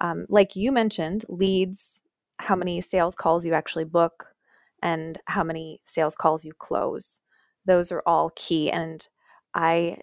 [0.00, 2.00] Um, like you mentioned, leads,
[2.38, 4.26] how many sales calls you actually book
[4.82, 7.20] and how many sales calls you close.
[7.66, 8.70] Those are all key.
[8.70, 9.06] And
[9.54, 9.98] I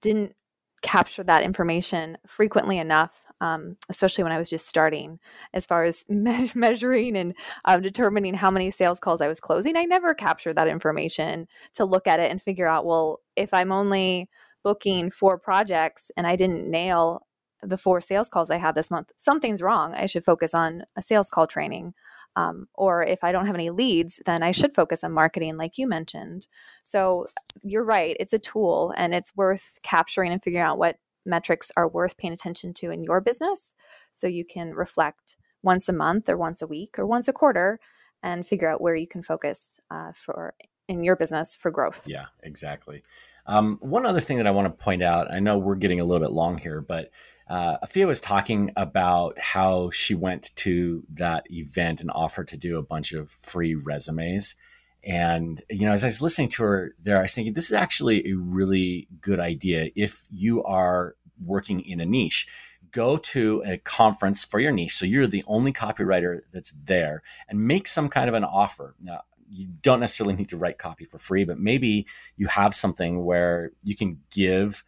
[0.00, 0.34] didn't
[0.82, 5.18] capture that information frequently enough, um, especially when I was just starting,
[5.52, 9.76] as far as me- measuring and um, determining how many sales calls I was closing.
[9.76, 13.72] I never captured that information to look at it and figure out, well, if I'm
[13.72, 14.28] only
[14.62, 17.26] booking four projects and I didn't nail
[17.62, 19.94] the four sales calls I had this month, something's wrong.
[19.94, 21.94] I should focus on a sales call training.
[22.36, 25.78] Um, or if I don't have any leads, then I should focus on marketing, like
[25.78, 26.46] you mentioned.
[26.82, 27.26] So
[27.62, 31.88] you're right, it's a tool and it's worth capturing and figuring out what metrics are
[31.88, 33.74] worth paying attention to in your business
[34.12, 37.78] so you can reflect once a month or once a week or once a quarter
[38.22, 40.54] and figure out where you can focus uh, for
[40.88, 42.02] in your business for growth.
[42.06, 43.02] Yeah, exactly.
[43.50, 46.04] Um, one other thing that I want to point out, I know we're getting a
[46.04, 47.10] little bit long here, but
[47.48, 52.78] uh, Ahfeeyah was talking about how she went to that event and offered to do
[52.78, 54.54] a bunch of free resumes.
[55.02, 57.76] And, you know, as I was listening to her there, I was thinking, this is
[57.76, 62.46] actually a really good idea if you are working in a niche.
[62.92, 64.94] Go to a conference for your niche.
[64.94, 68.94] So you're the only copywriter that's there and make some kind of an offer.
[69.02, 73.24] Now, you don't necessarily need to write copy for free, but maybe you have something
[73.24, 74.84] where you can give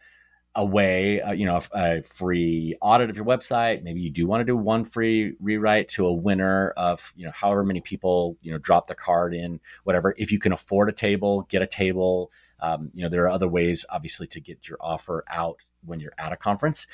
[0.55, 3.81] away, uh, you know, a, a, free audit of your website.
[3.81, 7.31] Maybe you do want to do one free rewrite to a winner of, you know,
[7.33, 10.13] however many people, you know, drop the card in, whatever.
[10.17, 12.31] If you can afford a table, get a table.
[12.59, 16.13] Um, you know, there are other ways, obviously, to get your offer out when you're
[16.19, 16.85] at a conference.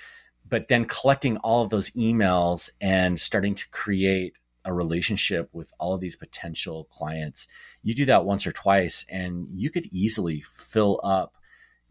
[0.47, 4.35] But then collecting all of those emails and starting to create
[4.65, 7.47] a relationship with all of these potential clients,
[7.83, 11.33] you do that once or twice, and you could easily fill up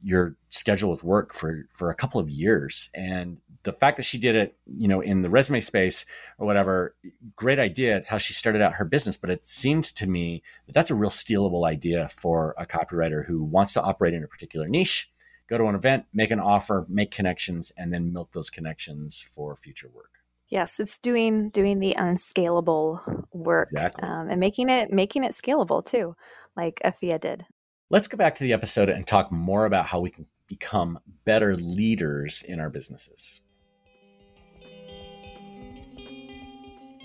[0.03, 2.91] your schedule with work for for a couple of years.
[2.95, 6.07] And the fact that she did it you know in the resume space
[6.39, 6.95] or whatever
[7.35, 7.97] great idea.
[7.97, 9.17] It's how she started out her business.
[9.17, 13.43] But it seemed to me that that's a real stealable idea for a copywriter who
[13.43, 15.11] wants to operate in a particular niche
[15.49, 19.57] go to an event make an offer make connections and then milk those connections for
[19.57, 20.18] future work
[20.49, 23.01] yes it's doing doing the unscalable
[23.33, 24.09] work exactly.
[24.09, 26.15] um, and making it making it scalable too
[26.57, 27.45] like Ahfeeyah did
[27.91, 31.57] Let's go back to the episode and talk more about how we can become better
[31.57, 33.41] leaders in our businesses.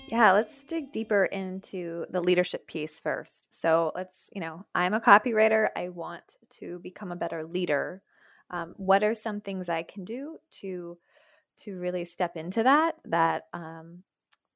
[0.08, 3.48] Yeah, let's dig deeper into the leadership piece first.
[3.50, 5.68] So let's, you know, I'm a copywriter.
[5.74, 8.02] I want to become a better leader.
[8.50, 10.98] Um, what are some things I can do to
[11.58, 14.02] to really step into that that um,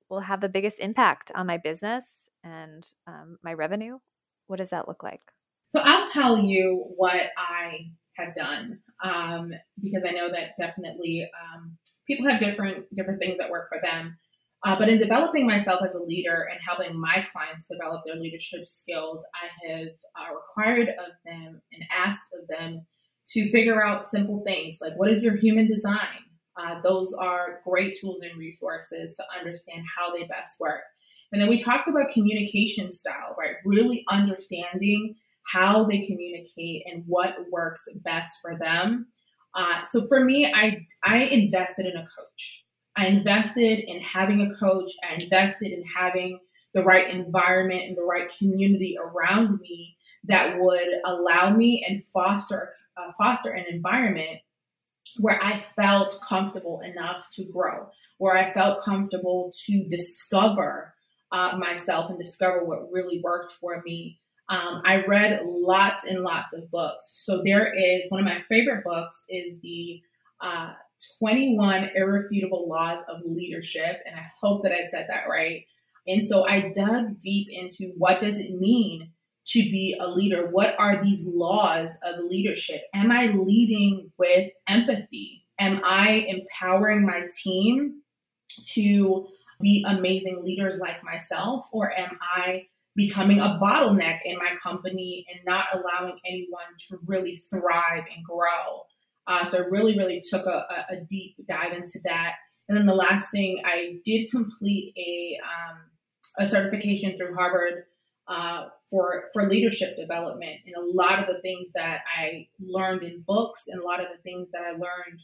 [0.08, 2.06] will have the biggest impact on my business
[2.42, 3.98] and um, my revenue?
[4.46, 5.20] What does that look like?
[5.66, 11.76] So I'll tell you what I have done um, because I know that definitely um,
[12.06, 14.16] people have different different things that work for them.
[14.64, 18.64] Uh, but in developing myself as a leader and helping my clients develop their leadership
[18.64, 22.84] skills, I have uh, required of them and asked of them
[23.28, 26.24] to figure out simple things like what is your human design?
[26.58, 30.82] Uh, those are great tools and resources to understand how they best work.
[31.32, 33.56] And then we talked about communication style, right?
[33.64, 35.14] Really understanding
[35.46, 39.06] how they communicate and what works best for them.
[39.54, 42.64] Uh, so for me, I I invested in a coach.
[42.96, 44.90] I invested in having a coach.
[45.08, 46.38] I invested in having
[46.74, 52.72] the right environment and the right community around me that would allow me and foster
[52.96, 54.40] uh, foster an environment
[55.16, 57.88] where I felt comfortable enough to grow,
[58.18, 60.94] where I felt comfortable to discover
[61.32, 66.54] uh, myself and discover what really worked for me um, I read lots and lots
[66.54, 67.10] of books.
[67.14, 70.00] So there is one of my favorite books is the
[70.40, 70.72] uh,
[71.18, 75.64] 21 Irrefutable Laws of Leadership, and I hope that I said that right.
[76.06, 79.10] And so I dug deep into what does it mean
[79.48, 80.48] to be a leader?
[80.50, 82.82] What are these laws of leadership?
[82.94, 85.44] Am I leading with empathy?
[85.58, 88.02] Am I empowering my team
[88.74, 89.26] to
[89.60, 92.66] be amazing leaders like myself, or am I
[92.98, 98.82] becoming a bottleneck in my company and not allowing anyone to really thrive and grow.
[99.28, 102.34] Uh, so I really, really took a, a, deep dive into that.
[102.68, 105.78] And then the last thing, I did complete a um,
[106.38, 107.84] a certification through Harvard
[108.26, 110.56] uh, for for leadership development.
[110.66, 114.06] And a lot of the things that I learned in books and a lot of
[114.14, 115.20] the things that I learned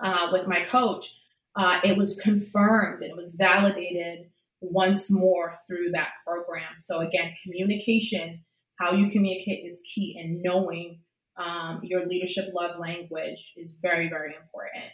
[0.00, 1.14] uh, with my coach,
[1.56, 4.30] uh, it was confirmed and it was validated
[4.60, 6.72] once more through that program.
[6.82, 8.44] So, again, communication,
[8.78, 11.00] how you communicate is key, and knowing
[11.36, 14.92] um, your leadership love language is very, very important.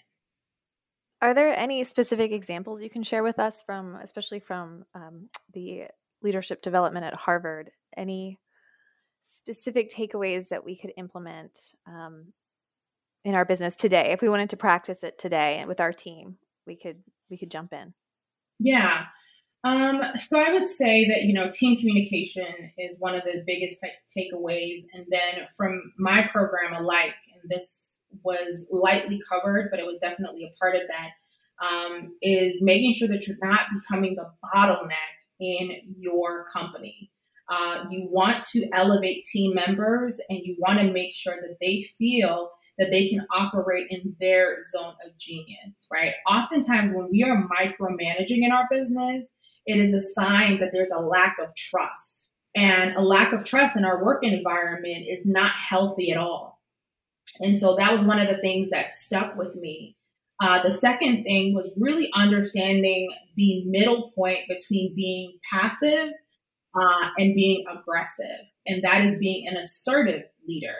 [1.22, 5.84] Are there any specific examples you can share with us from, especially from um, the
[6.22, 7.70] leadership development at Harvard?
[7.96, 8.38] Any
[9.22, 12.32] specific takeaways that we could implement um,
[13.24, 14.12] in our business today?
[14.12, 17.72] If we wanted to practice it today with our team, we could we could jump
[17.72, 17.94] in.
[18.58, 19.04] Yeah.
[19.62, 23.78] Um, so I would say that you know team communication is one of the biggest
[23.80, 27.88] t- takeaways, and then from my program alike, and this
[28.24, 31.10] was lightly covered, but it was definitely a part of that.
[31.62, 37.10] Um, is making sure that you're not becoming the bottleneck in your company.
[37.48, 41.82] Uh, you want to elevate team members, and you want to make sure that they
[41.98, 46.12] feel that they can operate in their zone of genius, right?
[46.28, 49.28] Oftentimes, when we are micromanaging in our business,
[49.66, 52.30] it is a sign that there's a lack of trust.
[52.56, 56.60] And a lack of trust in our work environment is not healthy at all.
[57.40, 59.96] And so that was one of the things that stuck with me.
[60.40, 66.08] Uh, the second thing was really understanding the middle point between being passive
[66.74, 68.46] uh, and being aggressive.
[68.66, 70.76] And that is being an assertive leader.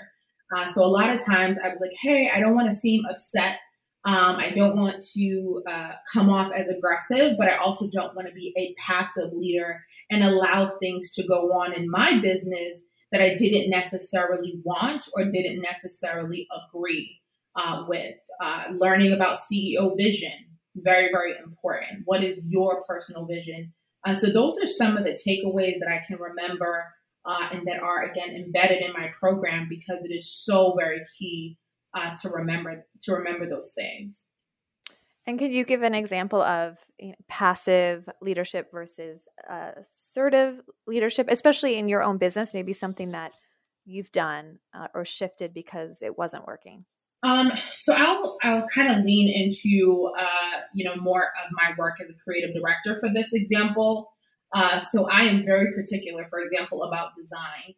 [0.57, 3.05] Uh, so a lot of times I was like, hey, I don't want to seem
[3.05, 3.59] upset
[4.05, 8.29] um, I don't want to uh, come off as aggressive, but I also don't want
[8.29, 12.73] to be a passive leader and allow things to go on in my business
[13.13, 17.20] that I didn't necessarily want or didn't necessarily agree.
[17.61, 18.17] Uh, with.
[18.43, 20.33] Uh, learning about CEO vision,
[20.75, 22.03] very, very important.
[22.07, 23.75] What is your personal vision?
[24.07, 26.85] Uh, so those are some of the takeaways that I can remember
[27.27, 31.59] uh, and that are again embedded in my program because it is so very key
[31.95, 34.23] uh, to remember to remember those things.
[35.27, 41.29] And could you give an example of you know, passive leadership versus uh, assertive leadership,
[41.31, 42.55] especially in your own business?
[42.55, 43.33] Maybe something that
[43.85, 44.61] you've done
[44.95, 46.87] or shifted because it wasn't working.
[47.23, 52.01] Um, so I'll I'll kind of lean into uh, you know more of my work
[52.03, 54.11] as a creative director for this example.
[54.53, 57.75] Uh, so I am very particular, for example, about design,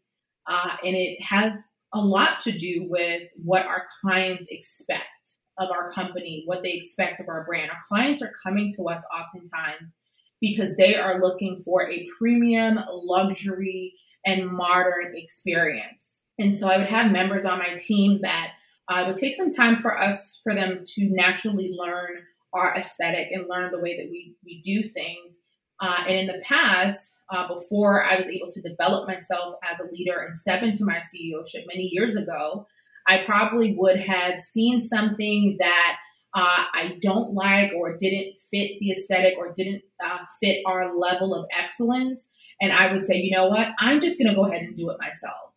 [0.46, 1.52] uh, and it has
[1.92, 7.20] a lot to do with what our clients expect of our company, what they expect
[7.20, 7.70] of our brand.
[7.70, 9.92] Our clients are coming to us oftentimes
[10.40, 16.18] because they are looking for a premium, luxury, and modern experience.
[16.38, 18.52] And so I would have members on my team that
[18.92, 22.10] uh, it would take some time for us, for them to naturally learn
[22.52, 25.38] our aesthetic and learn the way that we, we do things.
[25.80, 29.90] Uh, and in the past, uh, before I was able to develop myself as a
[29.90, 32.66] leader and step into my CEOship many years ago,
[33.06, 35.96] I probably would have seen something that
[36.34, 41.34] uh, I don't like or didn't fit the aesthetic or didn't uh, fit our level
[41.34, 42.26] of excellence.
[42.60, 43.68] And I would say, you know what?
[43.78, 45.52] I'm just going to go ahead and do it myself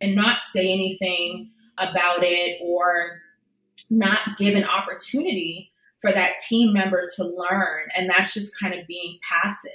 [0.00, 3.20] and not say anything about it or
[3.90, 7.82] not give an opportunity for that team member to learn.
[7.96, 9.70] And that's just kind of being passive.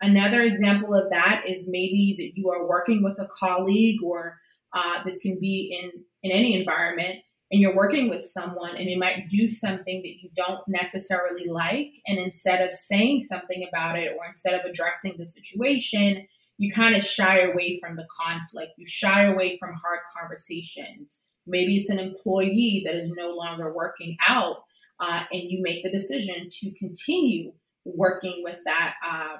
[0.00, 4.38] Another example of that is maybe that you are working with a colleague, or
[4.72, 8.96] uh, this can be in, in any environment, and you're working with someone and they
[8.96, 11.94] might do something that you don't necessarily like.
[12.06, 16.26] And instead of saying something about it or instead of addressing the situation,
[16.58, 18.72] you kind of shy away from the conflict.
[18.76, 21.16] You shy away from hard conversations.
[21.46, 24.56] Maybe it's an employee that is no longer working out,
[25.00, 27.52] uh, and you make the decision to continue
[27.84, 29.36] working with that uh,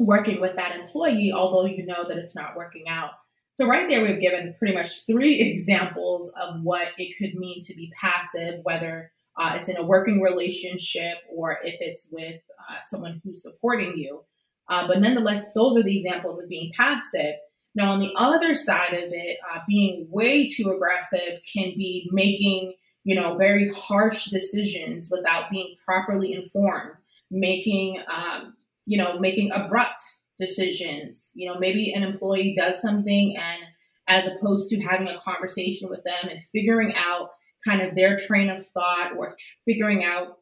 [0.00, 3.10] working with that employee, although you know that it's not working out.
[3.54, 7.74] So right there, we've given pretty much three examples of what it could mean to
[7.74, 13.20] be passive, whether uh, it's in a working relationship or if it's with uh, someone
[13.24, 14.24] who's supporting you.
[14.68, 17.34] Uh, but nonetheless, those are the examples of being passive.
[17.74, 22.74] Now, on the other side of it, uh, being way too aggressive can be making,
[23.04, 26.96] you know, very harsh decisions without being properly informed,
[27.30, 28.54] making, um,
[28.84, 30.02] you know, making abrupt
[30.38, 31.30] decisions.
[31.34, 33.62] You know, maybe an employee does something and
[34.08, 37.30] as opposed to having a conversation with them and figuring out
[37.64, 40.38] kind of their train of thought or figuring out,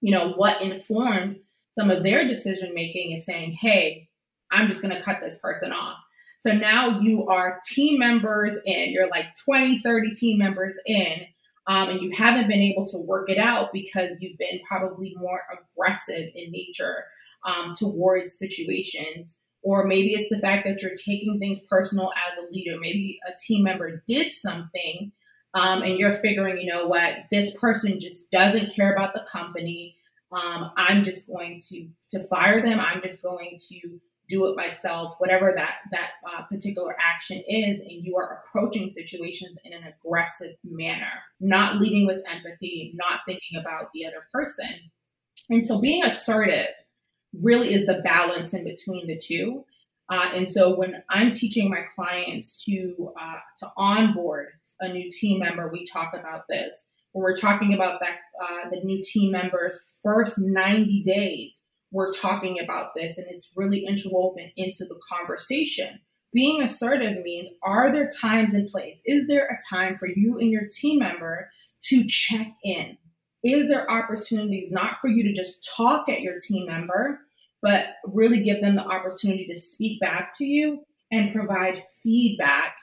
[0.00, 1.36] you know, what informed
[1.70, 4.08] some of their decision making is saying, hey,
[4.50, 5.98] I'm just going to cut this person off.
[6.42, 11.24] So now you are team members in, you're like 20, 30 team members in,
[11.68, 15.40] um, and you haven't been able to work it out because you've been probably more
[15.52, 17.04] aggressive in nature
[17.44, 19.38] um, towards situations.
[19.62, 22.76] Or maybe it's the fact that you're taking things personal as a leader.
[22.80, 25.12] Maybe a team member did something
[25.54, 29.96] um, and you're figuring, you know what, this person just doesn't care about the company.
[30.32, 32.80] Um, I'm just going to to fire them.
[32.80, 34.00] I'm just going to
[34.32, 39.58] do it myself, whatever that that uh, particular action is, and you are approaching situations
[39.64, 44.90] in an aggressive manner, not leading with empathy, not thinking about the other person.
[45.50, 46.72] And so being assertive
[47.42, 49.64] really is the balance in between the two.
[50.08, 54.48] Uh, and so when I'm teaching my clients to uh, to onboard
[54.80, 56.72] a new team member, we talk about this.
[57.12, 61.60] When we're talking about that, uh, the new team members' first 90 days,
[61.92, 66.00] we're talking about this and it's really interwoven into the conversation.
[66.32, 68.98] Being assertive means are there times in place?
[69.04, 71.50] Is there a time for you and your team member
[71.84, 72.96] to check in?
[73.44, 77.20] Is there opportunities not for you to just talk at your team member,
[77.60, 82.76] but really give them the opportunity to speak back to you and provide feedback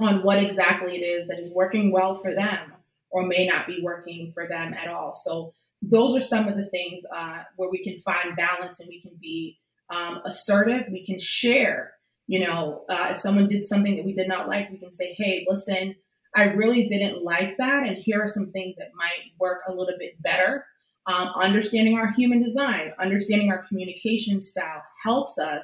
[0.00, 2.72] on what exactly it is that is working well for them
[3.10, 5.14] or may not be working for them at all.
[5.14, 5.52] So
[5.82, 9.12] those are some of the things uh, where we can find balance and we can
[9.20, 9.58] be
[9.90, 10.84] um, assertive.
[10.90, 11.92] We can share.
[12.28, 15.14] You know, uh, if someone did something that we did not like, we can say,
[15.16, 15.94] "Hey, listen,
[16.34, 19.94] I really didn't like that, and here are some things that might work a little
[19.98, 20.66] bit better."
[21.06, 25.62] Um, understanding our human design, understanding our communication style helps us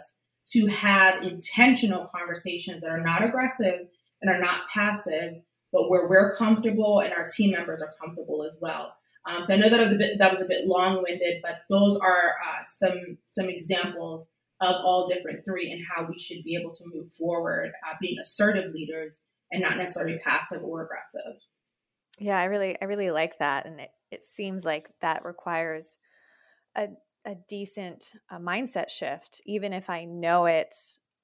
[0.53, 3.89] to have intentional conversations that are not aggressive
[4.21, 5.35] and are not passive,
[5.73, 8.95] but where we're comfortable and our team members are comfortable as well.
[9.25, 11.63] Um, so I know that was a bit that was a bit long winded, but
[11.71, 14.27] those are uh, some some examples
[14.61, 18.19] of all different three and how we should be able to move forward, uh, being
[18.21, 19.19] assertive leaders
[19.51, 21.41] and not necessarily passive or aggressive.
[22.19, 25.87] Yeah, I really, I really like that, and it it seems like that requires
[26.77, 26.89] a
[27.25, 30.75] a decent uh, mindset shift, even if I know it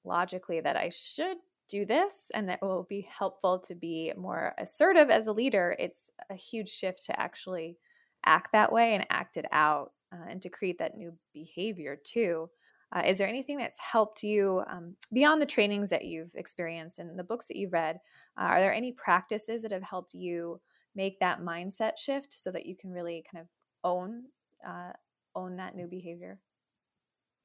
[0.05, 1.37] logically that I should
[1.69, 5.75] do this and that will be helpful to be more assertive as a leader.
[5.77, 7.77] It's a huge shift to actually
[8.25, 12.49] act that way and act it out uh, and to create that new behavior too.
[12.95, 17.19] Uh, is there anything that's helped you um, beyond the trainings that you've experienced and
[17.19, 17.99] the books that you've read?
[18.39, 20.59] Uh, are there any practices that have helped you
[20.95, 23.47] make that mindset shift so that you can really kind of
[23.83, 24.23] own
[24.67, 24.91] uh,
[25.35, 26.39] own that new behavior?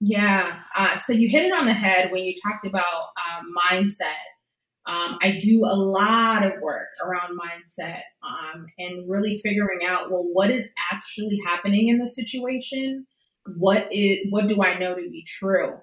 [0.01, 0.61] Yeah.
[0.75, 4.12] Uh, so you hit it on the head when you talked about uh, mindset.
[4.87, 10.28] Um, I do a lot of work around mindset um, and really figuring out well,
[10.32, 13.07] what is actually happening in the situation?
[13.57, 15.78] What is what do I know to be true?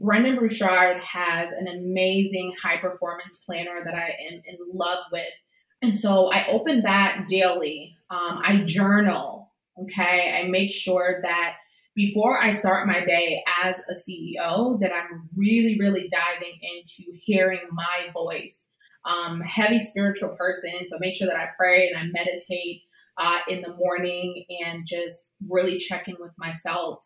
[0.00, 5.32] Brendon Burchard has an amazing high performance planner that I am in love with.
[5.82, 7.96] And so I open that daily.
[8.10, 9.52] Um, I journal.
[9.80, 10.32] Okay.
[10.36, 11.56] I make sure that
[11.94, 17.60] before I start my day as a CEO, that I'm really, really diving into hearing
[17.72, 18.62] my voice.
[19.04, 22.82] Um, heavy spiritual person, so make sure that I pray and I meditate
[23.18, 27.04] uh, in the morning and just really checking with myself.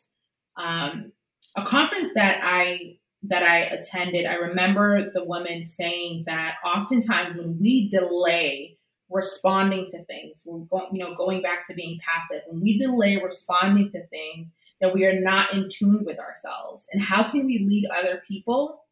[0.57, 1.13] Um,
[1.57, 7.59] a conference that I that I attended, I remember the woman saying that oftentimes when
[7.61, 8.79] we delay
[9.11, 12.43] responding to things, we're going, you know, going back to being passive.
[12.47, 16.87] When we delay responding to things, that we are not in tune with ourselves.
[16.93, 18.85] And how can we lead other people,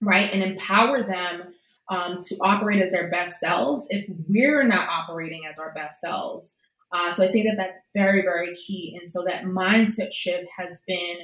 [0.00, 1.54] right, and empower them
[1.88, 6.52] um, to operate as their best selves if we're not operating as our best selves?
[6.92, 8.98] Uh, so I think that that's very, very key.
[9.00, 11.18] And so that mindset shift has been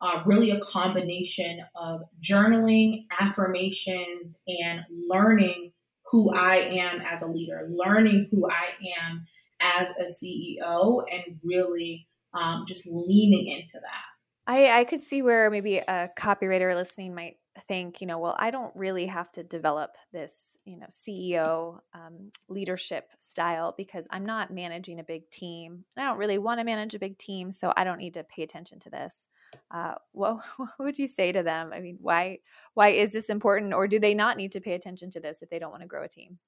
[0.00, 5.72] uh, really a combination of journaling, affirmations, and learning
[6.10, 9.26] who I am as a leader, learning who I am
[9.60, 14.12] as a CEO, and really um, just leaning into that.
[14.46, 17.36] I, I could see where maybe a copywriter listening might
[17.68, 22.30] think, you know, well, I don't really have to develop this, you know, CEO um,
[22.48, 25.84] leadership style because I'm not managing a big team.
[25.96, 28.42] I don't really want to manage a big team, so I don't need to pay
[28.42, 29.26] attention to this.
[29.70, 31.72] Uh, what, what would you say to them?
[31.72, 32.38] I mean, why
[32.74, 35.50] why is this important, or do they not need to pay attention to this if
[35.50, 36.38] they don't want to grow a team?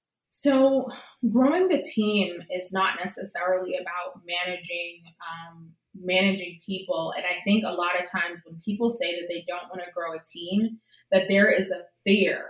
[0.40, 0.90] So,
[1.30, 7.72] growing the team is not necessarily about managing um, managing people, and I think a
[7.72, 10.80] lot of times when people say that they don't want to grow a team,
[11.12, 12.44] that there is a fear,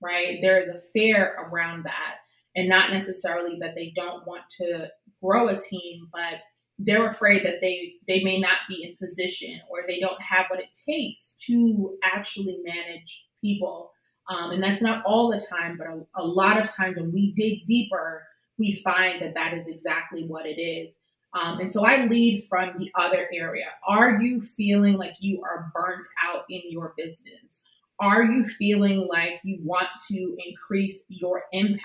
[0.00, 0.38] right?
[0.40, 2.16] There is a fear around that,
[2.56, 4.88] and not necessarily that they don't want to
[5.22, 6.40] grow a team, but
[6.78, 10.60] they're afraid that they they may not be in position or they don't have what
[10.60, 13.92] it takes to actually manage people
[14.28, 17.32] um, and that's not all the time, but a, a lot of times when we
[17.32, 18.26] dig deeper,
[18.58, 20.96] we find that that is exactly what it is.
[21.38, 23.66] Um, and so I lead from the other area.
[23.86, 27.60] Are you feeling like you are burnt out in your business?
[28.00, 31.84] Are you feeling like you want to increase your impact?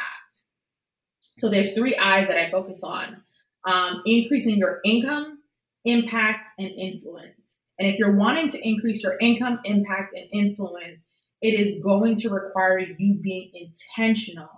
[1.37, 3.23] So there's three eyes that I focus on
[3.65, 5.39] um, increasing your income,
[5.85, 7.57] impact, and influence.
[7.79, 11.07] And if you're wanting to increase your income, impact, and influence,
[11.43, 14.49] it is going to require you being intentional.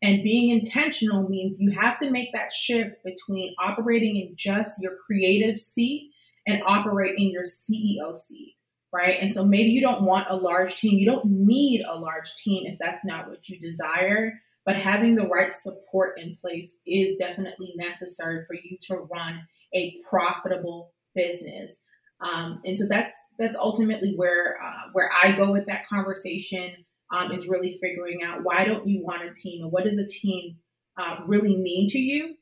[0.00, 4.92] And being intentional means you have to make that shift between operating in just your
[5.04, 6.12] creative seat
[6.46, 8.54] and operate in your CEO seat,
[8.94, 9.16] right?
[9.20, 10.96] And so maybe you don't want a large team.
[11.00, 14.34] You don't need a large team if that's not what you desire.
[14.64, 19.40] But having the right support in place is definitely necessary for you to run
[19.74, 21.76] a profitable business.
[22.20, 26.72] Um, and so that's that's ultimately where uh, where I go with that conversation
[27.10, 30.06] um, is really figuring out why don't you want a team and what does a
[30.06, 30.56] team
[30.96, 32.34] uh, really mean to you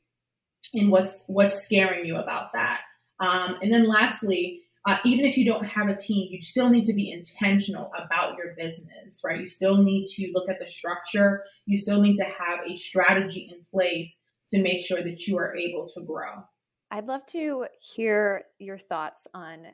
[0.73, 2.81] and what's what's scaring you about that.
[3.19, 6.85] Um, and then lastly, uh, even if you don't have a team, you still need
[6.85, 9.39] to be intentional about your business, right?
[9.39, 11.43] You still need to look at the structure.
[11.65, 14.15] You still need to have a strategy in place
[14.51, 16.43] to make sure that you are able to grow.
[16.89, 19.67] I'd love to hear your thoughts on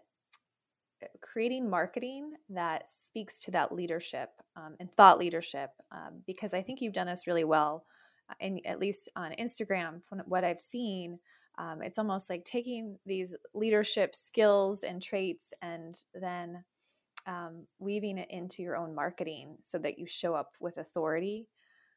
[1.21, 6.81] creating marketing that speaks to that leadership um, and thought leadership um, because i think
[6.81, 7.85] you've done this really well
[8.39, 11.19] and uh, at least on instagram from what i've seen
[11.57, 16.63] um, it's almost like taking these leadership skills and traits and then
[17.27, 21.47] um, weaving it into your own marketing so that you show up with authority.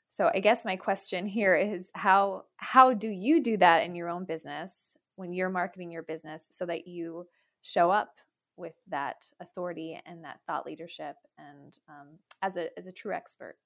[0.08, 4.08] So i guess my question here is how how do you do that in your
[4.08, 7.26] own business when you're marketing your business so that you
[7.62, 8.14] show up
[8.56, 13.56] with that authority and that thought leadership and um, as a as a true expert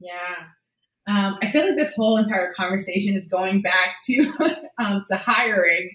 [0.00, 0.46] yeah
[1.08, 4.32] Um, I feel like this whole entire conversation is going back to
[4.78, 5.90] um, to hiring,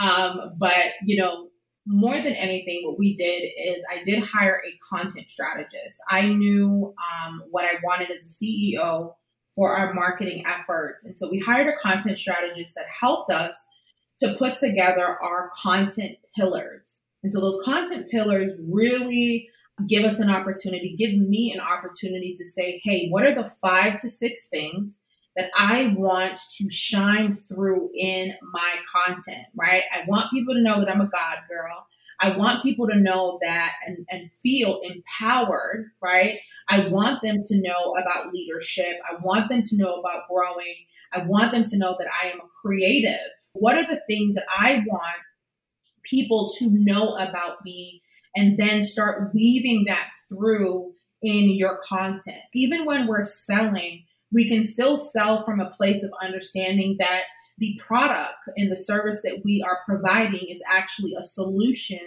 [0.00, 1.48] um, but you know,
[1.86, 5.98] more than anything, what we did is I did hire a content strategist.
[6.08, 6.94] I knew
[7.26, 9.12] um, what I wanted as a CEO
[9.54, 13.54] for our marketing efforts, and so we hired a content strategist that helped us
[14.20, 17.00] to put together our content pillars.
[17.24, 19.48] And so those content pillars really
[19.88, 23.96] give us an opportunity, give me an opportunity to say, hey, what are the five
[24.02, 24.98] to six things
[25.34, 29.82] that I want to shine through in my content, right?
[29.92, 31.86] I want people to know that I'm a God girl.
[32.20, 36.38] I want people to know that and, and feel empowered, right?
[36.68, 38.96] I want them to know about leadership.
[39.10, 40.76] I want them to know about growing.
[41.12, 43.18] I want them to know that I am a creative.
[43.54, 45.18] What are the things that I want
[46.04, 48.02] people to know about me
[48.36, 50.92] and then start weaving that through
[51.22, 52.42] in your content.
[52.52, 57.22] Even when we're selling, we can still sell from a place of understanding that
[57.58, 62.00] the product and the service that we are providing is actually a solution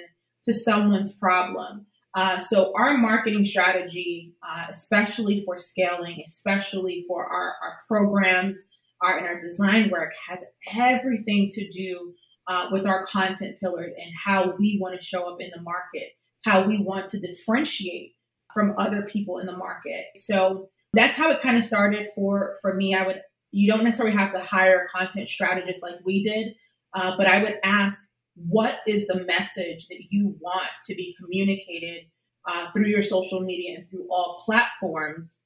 [0.44, 1.86] to someone's problem.
[2.14, 8.58] Uh, so, our marketing strategy, uh, especially for scaling, especially for our, our programs,
[9.02, 10.44] our, and our design work, has
[10.76, 12.14] everything to do
[12.48, 16.10] uh, with our content pillars and how we want to show up in the market,
[16.46, 18.14] how we want to differentiate
[18.54, 20.06] from other people in the market.
[20.16, 22.96] So that's how it kind of started for for me.
[22.96, 23.22] I would
[23.52, 26.54] you don't necessarily have to hire a content strategist like we did,
[26.94, 28.00] uh, but I would ask,
[28.36, 32.04] what is the message that you want to be communicated
[32.48, 35.38] uh, through your social media and through all platforms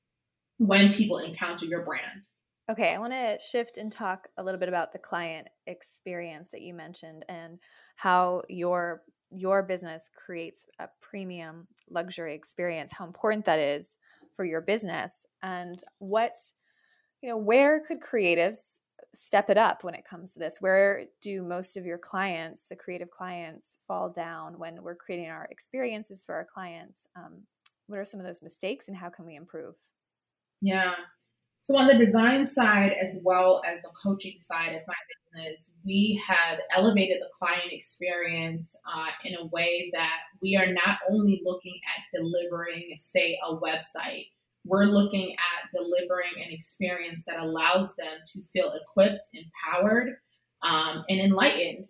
[0.57, 2.23] when people encounter your brand?
[2.69, 6.61] Okay, I want to shift and talk a little bit about the client experience that
[6.61, 7.59] you mentioned and
[7.95, 9.03] how your
[9.33, 13.97] your business creates a premium luxury experience, how important that is
[14.35, 16.37] for your business and what
[17.21, 18.79] you know, where could creatives
[19.13, 20.57] step it up when it comes to this?
[20.59, 25.47] Where do most of your clients, the creative clients, fall down when we're creating our
[25.51, 27.05] experiences for our clients?
[27.15, 27.43] Um,
[27.87, 29.75] what are some of those mistakes and how can we improve?
[30.61, 30.95] Yeah,
[31.63, 34.95] so, on the design side, as well as the coaching side of my
[35.35, 40.97] business, we have elevated the client experience uh, in a way that we are not
[41.07, 44.29] only looking at delivering, say, a website,
[44.65, 50.15] we're looking at delivering an experience that allows them to feel equipped, empowered,
[50.63, 51.85] um, and enlightened.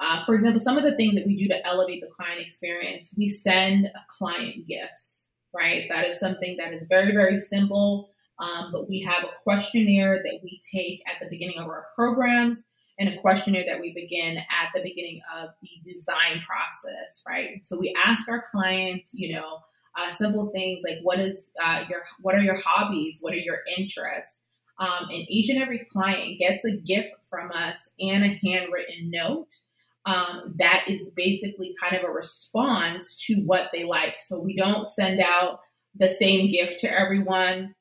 [0.00, 3.14] Uh, for example, some of the things that we do to elevate the client experience,
[3.16, 5.84] we send client gifts, right?
[5.88, 10.40] That is something that is very, very simple um, but we have a questionnaire that
[10.42, 12.62] we take at the beginning of our programs
[12.98, 17.64] and a questionnaire that we begin at the beginning of the design process, right?
[17.64, 19.58] So we ask our clients, you know,
[19.96, 23.58] uh, simple things like what is uh, your what are your hobbies, what are your
[23.76, 24.32] interests,
[24.78, 29.50] um, and each and every client gets a gift from us and a handwritten note
[30.06, 34.16] um, that is basically kind of a response to what they like.
[34.18, 35.60] So we don't send out
[35.94, 37.74] the same gift to everyone.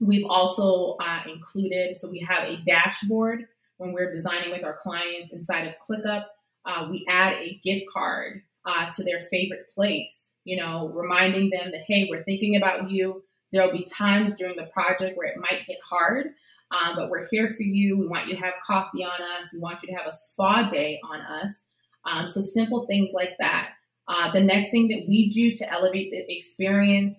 [0.00, 3.46] We've also uh, included, so we have a dashboard
[3.78, 6.24] when we're designing with our clients inside of ClickUp.
[6.64, 11.70] Uh, we add a gift card uh, to their favorite place, you know, reminding them
[11.72, 13.24] that, hey, we're thinking about you.
[13.52, 16.26] There'll be times during the project where it might get hard,
[16.70, 17.98] um, but we're here for you.
[17.98, 19.48] We want you to have coffee on us.
[19.52, 21.58] We want you to have a spa day on us.
[22.04, 23.70] Um, so simple things like that.
[24.06, 27.16] Uh, the next thing that we do to elevate the experience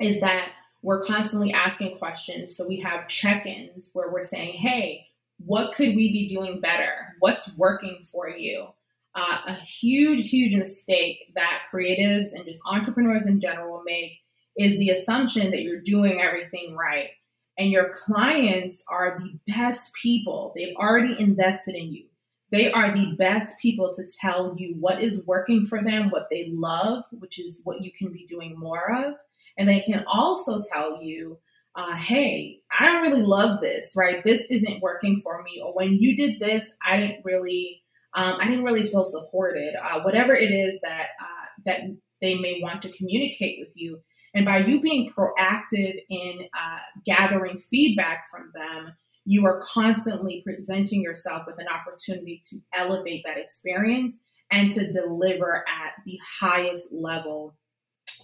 [0.00, 0.48] is that
[0.84, 2.54] we're constantly asking questions.
[2.54, 5.06] So we have check ins where we're saying, hey,
[5.38, 6.92] what could we be doing better?
[7.20, 8.66] What's working for you?
[9.14, 14.18] Uh, a huge, huge mistake that creatives and just entrepreneurs in general make
[14.58, 17.08] is the assumption that you're doing everything right.
[17.56, 20.52] And your clients are the best people.
[20.54, 22.08] They've already invested in you.
[22.50, 26.50] They are the best people to tell you what is working for them, what they
[26.52, 29.14] love, which is what you can be doing more of,
[29.56, 31.38] and they can also tell you,
[31.76, 34.22] uh, hey, I don't really love this, right?
[34.22, 35.60] This isn't working for me.
[35.64, 37.82] Or when you did this, I didn't really,
[38.14, 39.74] um, I didn't really feel supported.
[39.74, 41.80] Uh, whatever it is that uh, that
[42.20, 44.00] they may want to communicate with you,
[44.34, 48.94] and by you being proactive in uh, gathering feedback from them,
[49.24, 54.16] you are constantly presenting yourself with an opportunity to elevate that experience
[54.50, 57.56] and to deliver at the highest level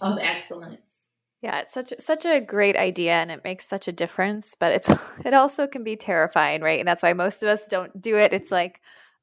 [0.01, 0.90] of excellence.
[1.41, 4.89] Yeah, it's such such a great idea and it makes such a difference, but it's
[5.25, 6.79] it also can be terrifying, right?
[6.79, 8.33] And that's why most of us don't do it.
[8.33, 8.79] It's like,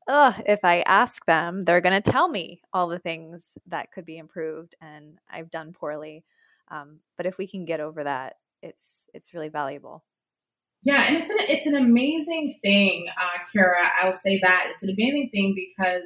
[0.08, 4.04] oh, if I ask them, they're going to tell me all the things that could
[4.04, 6.24] be improved and I've done poorly.
[6.70, 10.04] Um, but if we can get over that, it's it's really valuable.
[10.82, 13.90] Yeah, and it's an it's an amazing thing, uh, Kira.
[14.02, 16.02] I'll say that it's an amazing thing because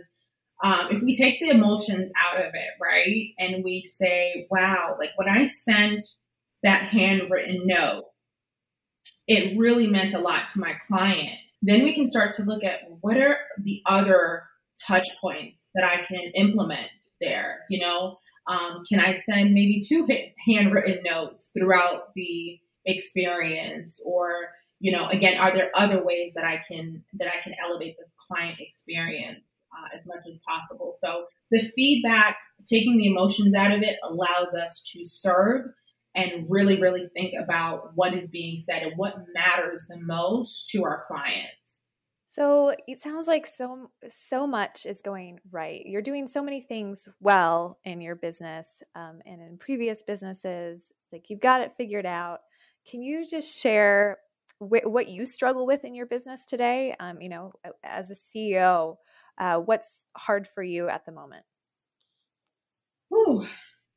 [0.62, 5.10] um, if we take the emotions out of it, right, and we say, "Wow, like
[5.16, 6.06] when I sent
[6.62, 8.04] that handwritten note,
[9.26, 12.80] it really meant a lot to my client." Then we can start to look at
[13.00, 14.44] what are the other
[14.86, 16.90] touch points that I can implement
[17.20, 17.64] there.
[17.68, 20.06] You know, um, can I send maybe two
[20.46, 24.50] handwritten notes throughout the experience, or
[24.82, 28.16] you know, again, are there other ways that I can that I can elevate this
[28.28, 30.92] client experience uh, as much as possible?
[30.98, 32.36] So the feedback,
[32.68, 35.66] taking the emotions out of it, allows us to serve
[36.16, 40.82] and really, really think about what is being said and what matters the most to
[40.82, 41.78] our clients.
[42.26, 45.82] So it sounds like so so much is going right.
[45.84, 50.82] You're doing so many things well in your business um, and in previous businesses.
[51.12, 52.40] Like you've got it figured out.
[52.90, 54.18] Can you just share
[54.62, 56.94] wh- what you struggle with in your business today?
[56.98, 57.52] Um, you know,
[57.82, 58.96] as a CEO,
[59.38, 61.44] uh, what's hard for you at the moment?
[63.12, 63.46] Ooh.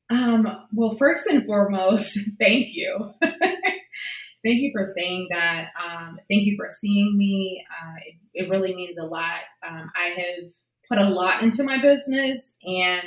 [0.09, 3.11] Um, well, first and foremost, thank you.
[3.21, 5.69] thank you for saying that.
[5.83, 7.63] Um, thank you for seeing me.
[7.71, 9.39] Uh, it, it, really means a lot.
[9.67, 10.47] Um, I have
[10.89, 13.03] put a lot into my business, and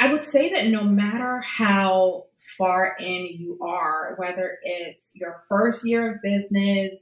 [0.00, 2.24] I would say that no matter how
[2.58, 6.94] far in you are, whether it's your first year of business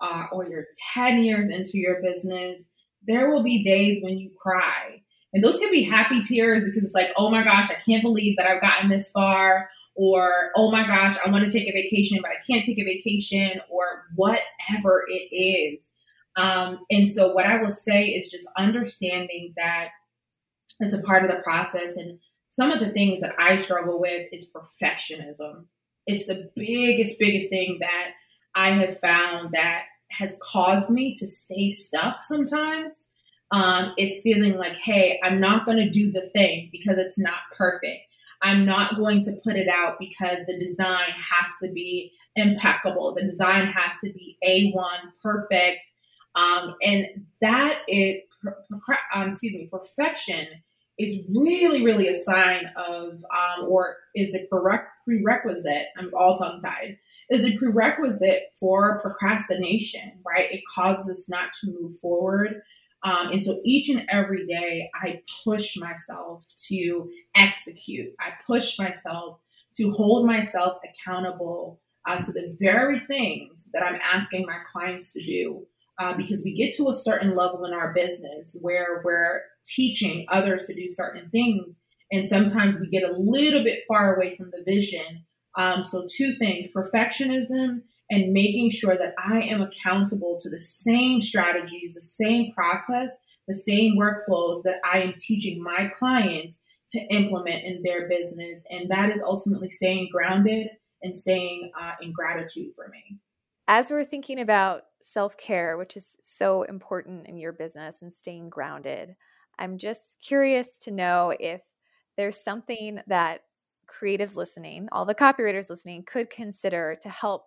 [0.00, 2.64] uh, or you're 10 years into your business,
[3.06, 5.02] there will be days when you cry.
[5.32, 8.36] And those can be happy tears because it's like, oh my gosh, I can't believe
[8.36, 12.18] that I've gotten this far or oh my gosh, I want to take a vacation,
[12.22, 15.84] but I can't take a vacation, or whatever it is.
[16.36, 19.90] Um, and so, what I will say is just understanding that
[20.78, 21.96] it's a part of the process.
[21.96, 22.18] And
[22.50, 25.66] some of the things that I struggle with is perfectionism.
[26.06, 28.10] It's the biggest, biggest thing that
[28.56, 33.06] I have found that has caused me to stay stuck sometimes.
[33.52, 37.40] Um, is feeling like, hey, I'm not going to do the thing because it's not
[37.56, 38.02] perfect.
[38.42, 43.12] I'm not going to put it out because the design has to be impeccable.
[43.14, 45.90] The design has to be A1 perfect.
[46.36, 47.06] Um, and
[47.40, 48.22] that is,
[49.14, 50.46] um, excuse me, perfection
[51.00, 54.46] is really, really a sign of, um, or is the
[55.06, 56.98] prerequisite, I'm all tongue tied,
[57.30, 60.52] is a prerequisite for procrastination, right?
[60.52, 62.62] It causes us not to move forward.
[63.02, 68.12] Um, and so each and every day, I push myself to execute.
[68.20, 69.38] I push myself
[69.76, 75.24] to hold myself accountable uh, to the very things that I'm asking my clients to
[75.24, 75.66] do.
[76.00, 80.62] Uh, because we get to a certain level in our business where we're teaching others
[80.62, 81.76] to do certain things.
[82.10, 85.26] And sometimes we get a little bit far away from the vision.
[85.58, 91.20] Um, so, two things perfectionism and making sure that I am accountable to the same
[91.20, 93.10] strategies, the same process,
[93.46, 96.58] the same workflows that I am teaching my clients
[96.92, 98.58] to implement in their business.
[98.70, 100.68] And that is ultimately staying grounded
[101.02, 103.18] and staying uh, in gratitude for me.
[103.72, 108.50] As we're thinking about self care, which is so important in your business and staying
[108.50, 109.14] grounded,
[109.60, 111.60] I'm just curious to know if
[112.16, 113.42] there's something that
[113.86, 117.44] creatives listening, all the copywriters listening, could consider to help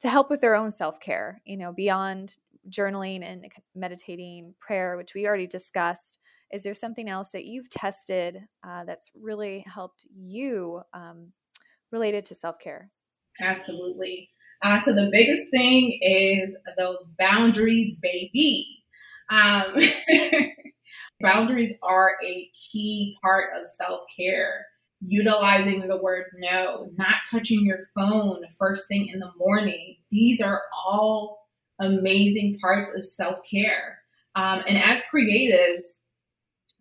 [0.00, 2.38] to help with their own self-care you know beyond
[2.68, 3.46] journaling and
[3.76, 6.18] meditating prayer which we already discussed.
[6.52, 11.28] Is there something else that you've tested uh, that's really helped you um,
[11.92, 12.90] related to self-care?
[13.40, 14.28] Absolutely
[14.62, 18.82] uh, so the biggest thing is those boundaries baby
[19.30, 19.74] um,
[21.20, 24.66] boundaries are a key part of self-care
[25.04, 29.96] utilizing the word no, not touching your phone first thing in the morning.
[30.10, 31.40] These are all
[31.80, 33.98] amazing parts of self care.
[34.34, 35.82] Um, and as creatives,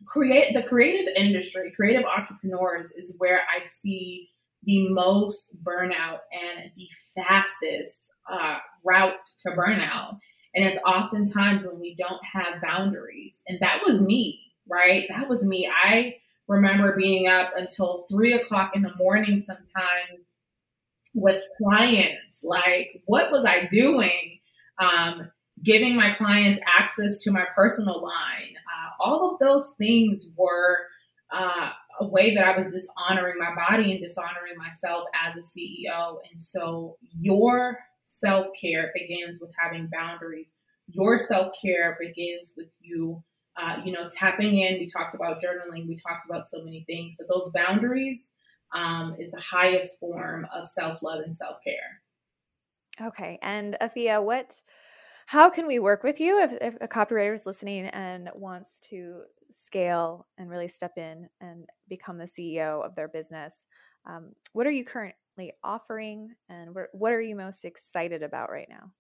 [0.06, 4.30] create the creative industry, creative entrepreneurs is where I see
[4.64, 10.18] the most burnout and the fastest uh, route to burnout.
[10.54, 13.40] And it's oftentimes when we don't have boundaries.
[13.48, 15.06] And that was me, right?
[15.10, 15.70] That was me.
[15.72, 16.16] I
[16.48, 20.32] remember being up until three o'clock in the morning sometimes
[21.14, 22.42] with clients.
[22.44, 24.40] Like, what was I doing?
[24.78, 25.32] Um,
[25.64, 28.56] giving my clients access to my personal line.
[28.56, 30.78] Uh, all of those things were
[31.32, 36.18] uh, a way that I was dishonoring my body and dishonoring myself as a CEO.
[36.30, 40.52] And so, your self care begins with having boundaries.
[40.88, 43.24] Your self care begins with you
[43.58, 44.80] uh, you know, tapping in.
[44.80, 45.88] We talked about journaling.
[45.88, 48.24] We talked about so many things, but those boundaries
[48.74, 53.08] um, is the highest form of self love and self care.
[53.08, 53.40] Okay.
[53.42, 54.62] And Ahfeeyah, what
[55.28, 59.22] how can we work with you if, if a copywriter is listening and wants to
[59.52, 63.54] scale and really step in and become the CEO of their business?
[64.06, 68.92] Um, what are you currently offering and what, are you most excited about right now?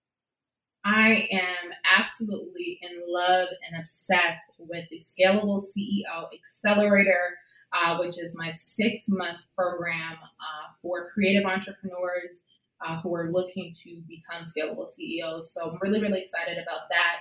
[0.83, 7.37] I am absolutely in love and obsessed with the Scalable CEO Accelerator,
[7.71, 12.41] uh, which is my six month program uh, for creative entrepreneurs
[12.85, 15.53] uh, who are looking to become scalable CEOs.
[15.53, 17.17] So I'm really, really excited about that.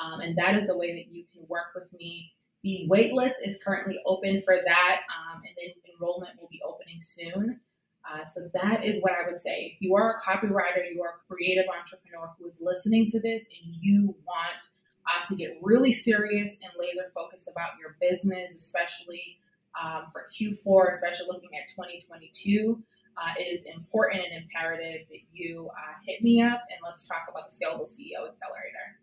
[0.00, 2.32] Um, and that is the way that you can work with me.
[2.62, 7.60] The waitlist is currently open for that, um, and then enrollment will be opening soon.
[8.08, 9.74] Uh, so that is what I would say.
[9.74, 13.42] If you are a copywriter, you are a creative entrepreneur who is listening to this,
[13.42, 14.64] and you want
[15.06, 19.38] uh, to get really serious and laser focused about your business, especially
[19.80, 22.82] um, for Q4, especially looking at 2022
[23.16, 27.26] uh, it is important and imperative that you uh, hit me up and let's talk
[27.28, 28.98] about the Scalable CEO Accelerator.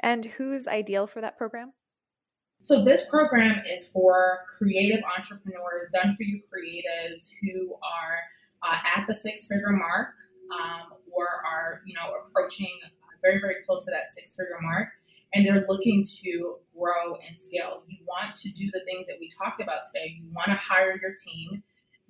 [0.00, 1.72] And who's ideal for that program?
[2.62, 8.18] So, this program is for creative entrepreneurs, done for you creatives who are
[8.62, 10.14] uh, at the six figure mark
[10.52, 12.78] um, or are you know approaching
[13.22, 14.88] very, very close to that six figure mark
[15.34, 17.82] and they're looking to grow and scale.
[17.86, 20.16] You want to do the things that we talked about today.
[20.18, 21.62] You want to hire your team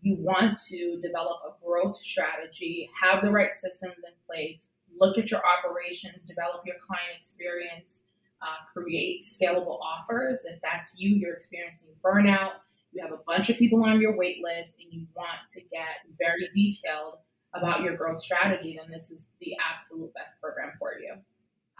[0.02, 5.30] you want to develop a growth strategy, have the right systems in place, look at
[5.30, 7.99] your operations, develop your client experience,
[8.42, 10.44] uh, create scalable offers.
[10.44, 12.52] If that's you, you're experiencing burnout,
[12.92, 15.98] you have a bunch of people on your wait list, and you want to get
[16.18, 17.18] very detailed
[17.54, 21.14] about your growth strategy, then this is the absolute best program for you.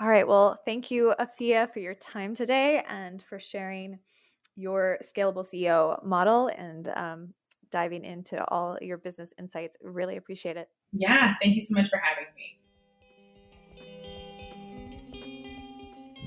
[0.01, 0.27] All right.
[0.27, 3.99] Well, thank you, Ahfeeyah, for your time today and for sharing
[4.57, 7.35] your scalable CEO model and um,
[7.71, 9.77] diving into all your business insights.
[9.83, 10.69] Really appreciate it.
[10.93, 12.60] Yeah, thank you so much for having me.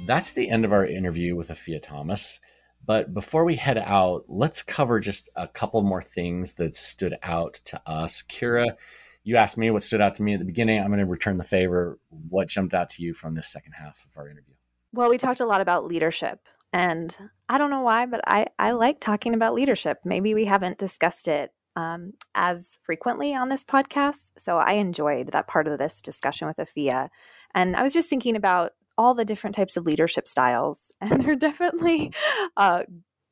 [0.05, 2.41] That's the end of our interview with Ahfeeyah Thomas.
[2.85, 7.53] But before we head out, let's cover just a couple more things that stood out
[7.65, 8.21] to us.
[8.21, 8.75] Kira,
[9.23, 10.81] you asked me what stood out to me at the beginning.
[10.81, 11.99] I'm going to return the favor.
[12.09, 14.55] What jumped out to you from this second half of our interview?
[14.91, 16.39] Well, we talked a lot about leadership
[16.73, 17.15] and
[17.47, 19.99] I don't know why, but I, I like talking about leadership.
[20.03, 24.31] Maybe we haven't discussed it um, as frequently on this podcast.
[24.37, 27.09] So I enjoyed that part of this discussion with Ahfeeyah.
[27.55, 30.91] And I was just thinking about all the different types of leadership styles.
[31.01, 32.13] And they're definitely
[32.57, 32.83] uh,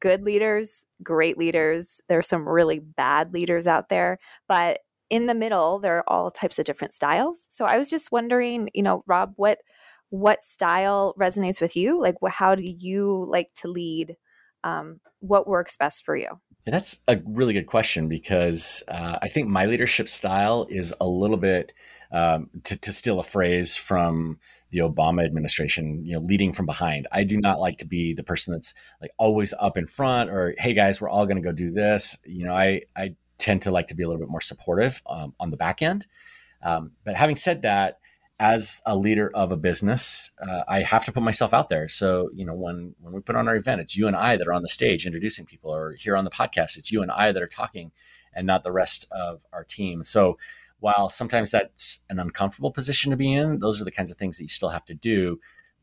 [0.02, 2.02] good leaders, great leaders.
[2.10, 4.20] There's some really bad leaders out there.
[4.48, 7.46] But in the middle, there are all types of different styles.
[7.50, 9.60] So I was just wondering, you know, Rob, what
[10.12, 14.16] what style resonates with you like how do you like to lead
[14.64, 16.28] um, what works best for you
[16.66, 21.38] that's a really good question because uh, i think my leadership style is a little
[21.38, 21.74] bit
[22.12, 24.38] um, to, to steal a phrase from
[24.72, 28.24] the obama administration you know leading from behind i do not like to be the
[28.24, 31.52] person that's like always up in front or hey guys we're all going to go
[31.52, 34.42] do this you know i i tend to like to be a little bit more
[34.42, 36.06] supportive um, on the back end
[36.64, 38.00] um, but having said that
[38.42, 41.88] as a leader of a business, uh, I have to put myself out there.
[41.88, 44.48] So, you know, when when we put on our event, it's you and I that
[44.48, 47.32] are on the stage introducing people, or here on the podcast, it's you and I
[47.32, 47.92] that are talking,
[48.34, 50.04] and not the rest of our team.
[50.04, 50.40] So,
[50.82, 54.38] while sometimes that's an uncomfortable position to be in, those are the kinds of things
[54.38, 55.40] that you still have to do.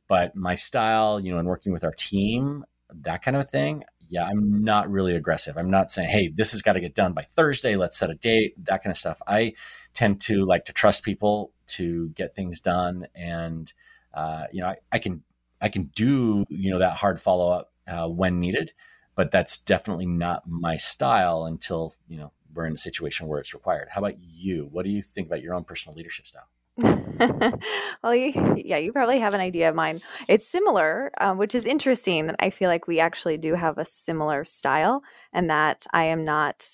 [0.09, 4.25] But my style, you know, in working with our team, that kind of thing, yeah,
[4.25, 5.57] I'm not really aggressive.
[5.57, 7.77] I'm not saying, hey, this has got to get done by Thursday.
[7.77, 9.21] Let's set a date, that kind of stuff.
[9.27, 9.53] I
[9.95, 13.73] tend to like to trust people to get things done, and
[14.15, 15.23] uh, you know, I, I, can
[15.61, 18.73] I can do you know that hard follow up uh, when needed,
[19.15, 23.55] but that's definitely not my style until you know we're in a situation where it's
[23.55, 23.89] required.
[23.91, 24.69] How about you?
[24.71, 26.49] What do you think about your own personal leadership style?
[28.03, 30.01] well, you, yeah, you probably have an idea of mine.
[30.29, 32.27] It's similar, um, which is interesting.
[32.27, 36.25] That I feel like we actually do have a similar style, and that I am
[36.25, 36.69] not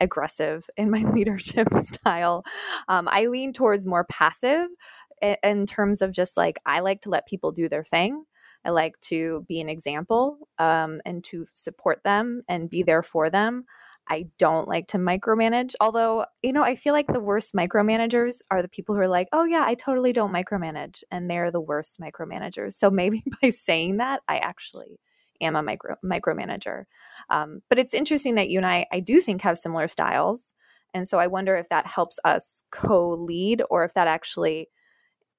[0.00, 2.44] aggressive in my leadership style.
[2.88, 4.68] Um, I lean towards more passive
[5.42, 8.24] in terms of just like I like to let people do their thing.
[8.64, 13.28] I like to be an example um, and to support them and be there for
[13.28, 13.66] them.
[14.08, 15.72] I don't like to micromanage.
[15.80, 19.28] Although, you know, I feel like the worst micromanagers are the people who are like,
[19.32, 21.02] oh, yeah, I totally don't micromanage.
[21.10, 22.74] And they're the worst micromanagers.
[22.74, 25.00] So maybe by saying that, I actually
[25.40, 26.84] am a micro micromanager.
[27.30, 30.54] Um, but it's interesting that you and I, I do think, have similar styles.
[30.92, 34.68] And so I wonder if that helps us co lead or if that actually,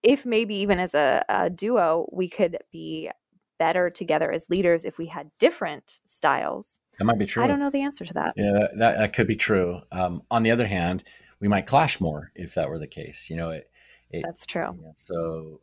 [0.04, 3.10] if maybe even as a, a duo, we could be
[3.58, 6.68] better together as leaders if we had different styles
[6.98, 7.44] that might be true.
[7.44, 8.34] I don't know the answer to that.
[8.36, 9.82] Yeah, that, that, that could be true.
[9.92, 11.04] Um, on the other hand,
[11.40, 13.30] we might clash more if that were the case.
[13.30, 13.70] You know, it,
[14.12, 14.78] It, That's true.
[14.96, 15.62] so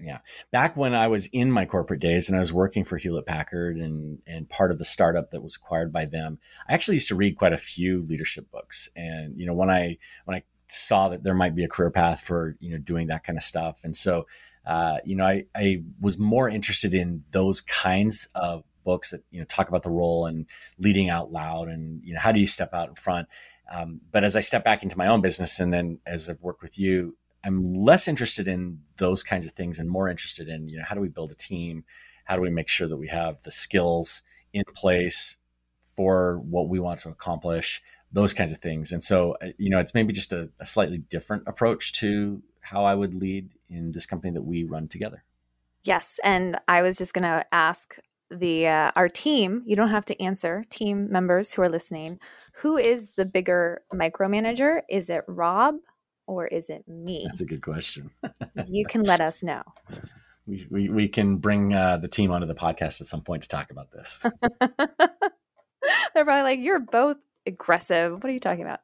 [0.00, 0.18] yeah,
[0.50, 3.76] back when I was in my corporate days and I was working for Hewlett Packard
[3.76, 7.14] and and part of the startup that was acquired by them, I actually used to
[7.14, 8.88] read quite a few leadership books.
[8.96, 12.20] And you know, when I when I saw that there might be a career path
[12.20, 14.26] for you know doing that kind of stuff, and so
[14.66, 19.40] uh, you know, I I was more interested in those kinds of books that you
[19.40, 20.46] know talk about the role and
[20.78, 23.28] leading out loud and you know how do you step out in front.
[23.72, 26.62] Um, but as I step back into my own business and then as I've worked
[26.62, 30.78] with you, I'm less interested in those kinds of things and more interested in, you
[30.78, 31.84] know, how do we build a team?
[32.24, 34.22] How do we make sure that we have the skills
[34.52, 35.36] in place
[35.88, 37.82] for what we want to accomplish?
[38.12, 38.92] Those kinds of things.
[38.92, 42.84] And so, uh, you know, it's maybe just a, a slightly different approach to how
[42.84, 45.22] I would lead in this company that we run together.
[45.82, 47.98] Yes, and I was just going to ask
[48.30, 49.62] the uh, our team.
[49.66, 50.64] You don't have to answer.
[50.70, 52.18] Team members who are listening,
[52.54, 54.82] who is the bigger micromanager?
[54.88, 55.76] Is it Rob
[56.26, 57.24] or is it me?
[57.26, 58.10] That's a good question.
[58.66, 59.62] you can let us know.
[60.46, 63.48] We, we, we can bring uh, the team onto the podcast at some point to
[63.48, 64.20] talk about this.
[64.60, 67.16] They're probably like, you're both
[67.46, 68.12] aggressive.
[68.12, 68.80] What are you talking about?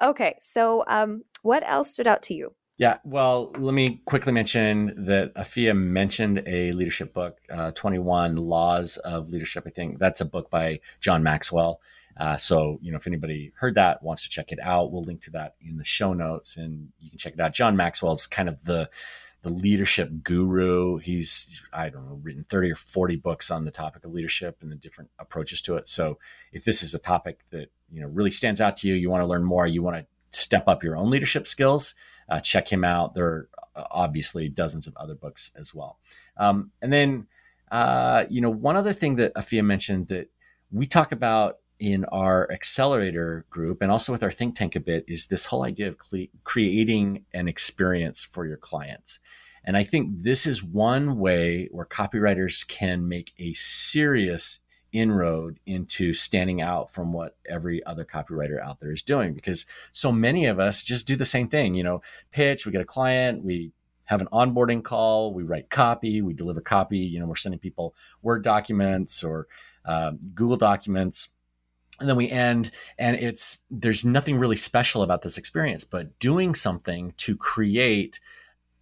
[0.00, 2.54] Okay, so um, what else stood out to you?
[2.78, 8.96] Yeah, well, let me quickly mention that Ahfeeyah mentioned a leadership book, uh, 21 Laws
[8.96, 9.64] of Leadership.
[9.66, 11.80] I think that's a book by John Maxwell.
[12.16, 15.20] Uh, so, you know, if anybody heard that, wants to check it out, we'll link
[15.22, 17.52] to that in the show notes and you can check it out.
[17.52, 18.88] John Maxwell's kind of the,
[19.42, 20.98] the leadership guru.
[20.98, 24.70] He's, I don't know, written 30 or 40 books on the topic of leadership and
[24.70, 25.88] the different approaches to it.
[25.88, 26.18] So
[26.52, 29.22] if this is a topic that, you know, really stands out to you, you want
[29.22, 30.06] to learn more, you want to
[30.38, 31.94] step up your own leadership skills,
[32.28, 33.14] uh, check him out.
[33.14, 35.98] There are uh, obviously dozens of other books as well.
[36.36, 37.26] Um, and then,
[37.70, 40.30] uh, you know, one other thing that Ahfeeyah mentioned that
[40.70, 45.04] we talk about in our accelerator group and also with our think tank a bit
[45.08, 49.18] is this whole idea of cre- creating an experience for your clients.
[49.64, 54.60] And I think this is one way where copywriters can make a serious
[54.92, 60.12] inroad into standing out from what every other copywriter out there is doing because so
[60.12, 63.44] many of us just do the same thing, you know, pitch, we get a client,
[63.44, 63.72] we
[64.06, 67.94] have an onboarding call, we write copy, we deliver copy, you know, we're sending people
[68.20, 69.46] Word documents or
[69.84, 71.28] um, Google documents
[72.00, 76.54] and then we end and it's there's nothing really special about this experience but doing
[76.54, 78.18] something to create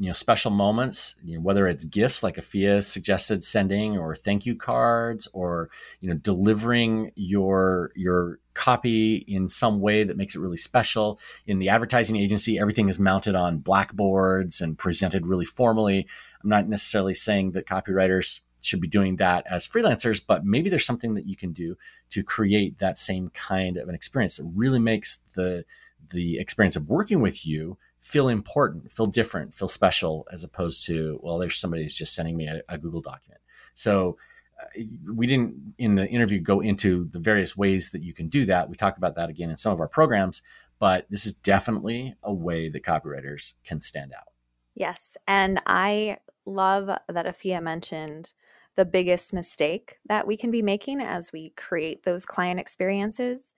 [0.01, 4.47] you know special moments you know, whether it's gifts like Ahfeeyah suggested sending or thank
[4.47, 5.69] you cards or
[6.01, 11.21] you know delivering your your copy in some way that makes it really special.
[11.47, 16.07] In the advertising agency everything is mounted on blackboards and presented really formally.
[16.43, 20.87] I'm not necessarily saying that copywriters should be doing that as freelancers, but maybe there's
[20.87, 21.77] something that you can do
[22.11, 25.67] to create that same kind of an experience that really makes the
[26.11, 31.19] the experience of working with you feel important, feel different, feel special, as opposed to
[31.23, 33.41] well, there's somebody who's just sending me a, a Google document.
[33.75, 34.17] So
[34.61, 34.83] uh,
[35.13, 38.69] we didn't in the interview go into the various ways that you can do that.
[38.69, 40.43] We talk about that again in some of our programs,
[40.79, 44.29] but this is definitely a way that copywriters can stand out.
[44.75, 48.33] Yes, and I love that Ahfeeyah mentioned
[48.77, 53.53] the biggest mistake that we can be making as we create those client experiences.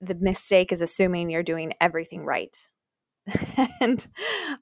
[0.00, 2.56] The mistake is assuming you're doing everything right.
[3.80, 4.06] and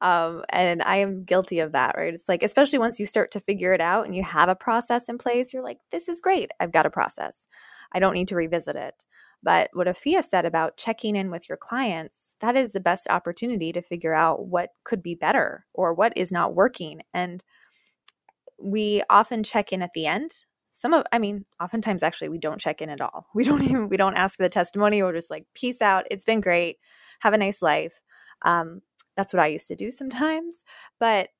[0.00, 2.12] um, and I am guilty of that, right?
[2.12, 5.08] It's like, especially once you start to figure it out and you have a process
[5.08, 6.50] in place, you're like, this is great.
[6.60, 7.46] I've got a process.
[7.92, 9.04] I don't need to revisit it.
[9.42, 13.72] But what Ahfeeyah said about checking in with your clients, that is the best opportunity
[13.72, 17.02] to figure out what could be better or what is not working.
[17.14, 17.42] And
[18.60, 20.34] we often check in at the end
[20.72, 23.88] some of i mean oftentimes actually we don't check in at all we don't even
[23.88, 26.76] we don't ask for the testimony we're just like peace out it's been great
[27.20, 27.94] have a nice life
[28.42, 28.82] um,
[29.16, 30.64] that's what i used to do sometimes
[30.98, 31.30] but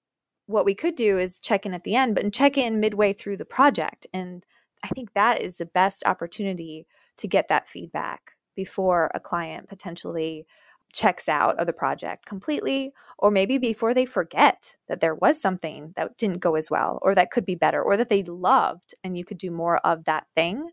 [0.46, 3.36] what we could do is check in at the end but check in midway through
[3.36, 4.44] the project and
[4.84, 10.46] i think that is the best opportunity to get that feedback before a client potentially
[10.92, 15.92] checks out of the project completely, or maybe before they forget that there was something
[15.96, 19.16] that didn't go as well, or that could be better, or that they loved and
[19.16, 20.70] you could do more of that thing.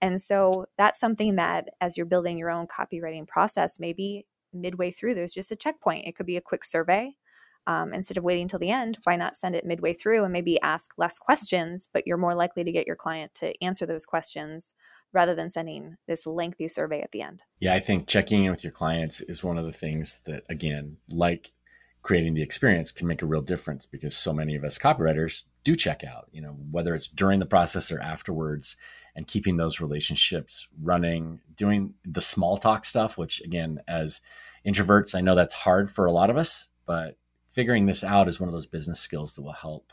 [0.00, 5.14] And so that's something that as you're building your own copywriting process, maybe midway through,
[5.14, 6.06] there's just a checkpoint.
[6.06, 7.14] It could be a quick survey.
[7.66, 10.60] Um, instead of waiting till the end, why not send it midway through and maybe
[10.62, 14.72] ask less questions, but you're more likely to get your client to answer those questions
[15.12, 17.42] rather than sending this lengthy survey at the end.
[17.60, 20.96] Yeah, I think checking in with your clients is one of the things that, again,
[21.10, 21.52] like
[22.02, 25.76] creating the experience can make a real difference because so many of us copywriters do
[25.76, 28.76] check out, you know, whether it's during the process or afterwards
[29.18, 34.20] and keeping those relationships running, doing the small talk stuff, which again, as
[34.64, 37.16] introverts, I know that's hard for a lot of us, but
[37.50, 39.92] figuring this out is one of those business skills that will help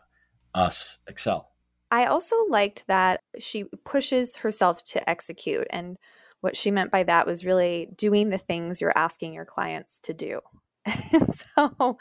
[0.54, 1.50] us excel.
[1.90, 5.66] I also liked that she pushes herself to execute.
[5.72, 5.98] And
[6.42, 10.14] what she meant by that was really doing the things you're asking your clients to
[10.14, 10.40] do.
[10.86, 11.98] so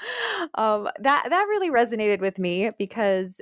[0.56, 3.40] um, that that really resonated with me because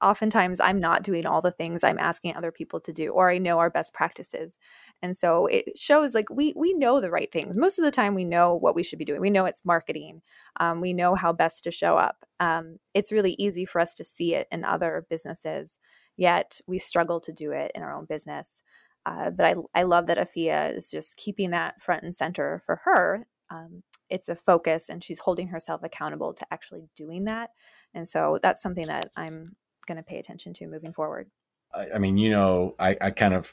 [0.00, 3.38] oftentimes I'm not doing all the things I'm asking other people to do, or I
[3.38, 4.58] know our best practices.
[5.02, 7.56] And so it shows like we we know the right things.
[7.56, 9.20] Most of the time, we know what we should be doing.
[9.20, 10.22] We know it's marketing.
[10.60, 12.24] Um, we know how best to show up.
[12.40, 15.78] Um, it's really easy for us to see it in other businesses,
[16.16, 18.62] yet we struggle to do it in our own business.
[19.06, 22.76] Uh, but I I love that Ahfeeyah is just keeping that front and center for
[22.84, 23.26] her.
[23.50, 27.50] Um, it's a focus, and she's holding herself accountable to actually doing that.
[27.94, 29.56] And so that's something that I'm
[29.88, 31.26] going to pay attention to moving forward.
[31.74, 33.52] I, I mean, you know, I, I kind of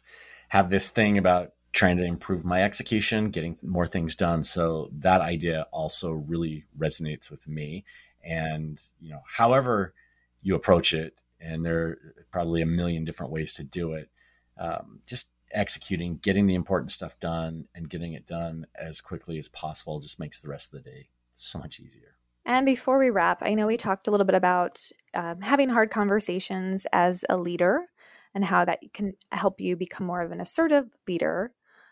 [0.49, 4.43] have this thing about trying to improve my execution, getting more things done.
[4.43, 7.83] So that idea also really resonates with me.
[8.23, 9.93] And, you know, however
[10.41, 11.97] you approach it, and there are
[12.31, 14.09] probably a million different ways to do it,
[14.57, 19.49] um, just executing, getting the important stuff done, and getting it done as quickly as
[19.49, 22.15] possible just makes the rest of the day so much easier.
[22.45, 25.89] And before we wrap, I know we talked a little bit about um, having hard
[25.89, 27.85] conversations as a leader
[28.35, 31.51] and how that can help you become more of an assertive leader.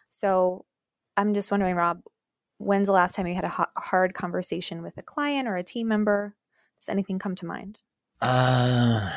[0.09, 0.65] So
[1.17, 2.01] I'm just wondering, Rob,
[2.57, 5.87] when's the last time you had a hard conversation with a client or a team
[5.87, 6.35] member?
[6.79, 7.81] Does anything come to mind?
[8.21, 9.09] Uh,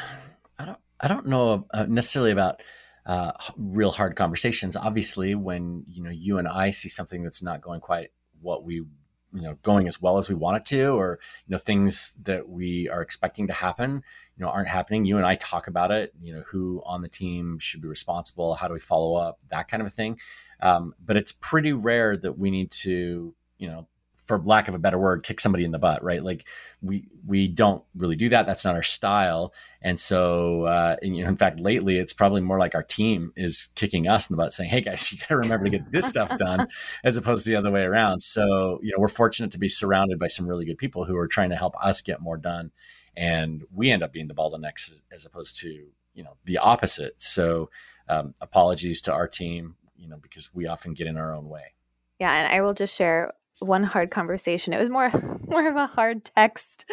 [0.58, 0.78] I don't.
[0.98, 2.62] I don't know uh, necessarily about
[3.04, 4.76] uh, real hard conversations.
[4.76, 8.10] Obviously, when you know you and I see something that's not going quite
[8.40, 8.84] what we
[9.32, 12.48] you know going as well as we want it to or you know things that
[12.48, 14.02] we are expecting to happen
[14.36, 15.04] you know aren't happening.
[15.04, 18.54] You and i talk about it you know who on the team should be responsible
[18.54, 20.18] how do we follow up that kind of a thing.
[20.60, 23.86] Um, but it's pretty rare that we need to you know
[24.26, 26.22] for lack of a better word, kick somebody in the butt, right?
[26.22, 26.46] Like
[26.82, 28.44] we we don't really do that.
[28.44, 29.54] That's not our style.
[29.80, 33.32] And so, uh, and, you know, in fact, lately it's probably more like our team
[33.36, 35.92] is kicking us in the butt, saying, "Hey guys, you got to remember to get
[35.92, 36.66] this stuff done,"
[37.04, 38.20] as opposed to the other way around.
[38.20, 41.28] So, you know, we're fortunate to be surrounded by some really good people who are
[41.28, 42.72] trying to help us get more done,
[43.16, 47.20] and we end up being the bottlenecks as, as opposed to you know the opposite.
[47.22, 47.70] So,
[48.08, 51.74] um, apologies to our team, you know, because we often get in our own way.
[52.18, 54.72] Yeah, and I will just share one hard conversation.
[54.72, 55.10] It was more
[55.48, 56.84] more of a hard text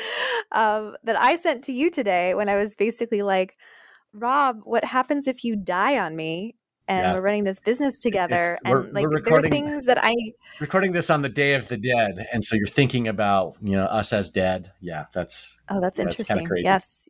[0.51, 3.57] um, that I sent to you today when I was basically like,
[4.13, 6.55] Rob, what happens if you die on me?
[6.85, 7.13] And yeah.
[7.13, 10.13] we're running this business together, it's, and we're, like we're there are things that I
[10.59, 13.85] recording this on the Day of the Dead, and so you're thinking about you know
[13.85, 14.73] us as dead.
[14.81, 16.45] Yeah, that's oh, that's interesting.
[16.45, 17.02] That's yes,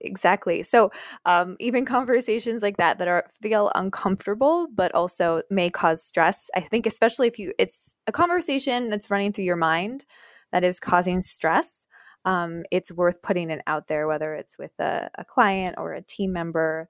[0.00, 0.62] exactly.
[0.62, 0.90] So
[1.24, 6.60] um, even conversations like that that are feel uncomfortable but also may cause stress i
[6.60, 10.04] think especially if you it's a conversation that's running through your mind
[10.52, 11.84] that is causing stress
[12.24, 16.02] um, it's worth putting it out there whether it's with a, a, client or a
[16.02, 16.88] team member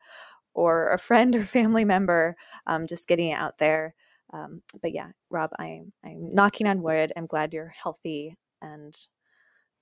[0.54, 2.36] or a friend or family member
[2.66, 3.94] um, just getting it out there.
[4.32, 7.12] Um, but yeah rob i'm i'm knocking on wood.
[7.16, 8.94] I'm glad you're healthy and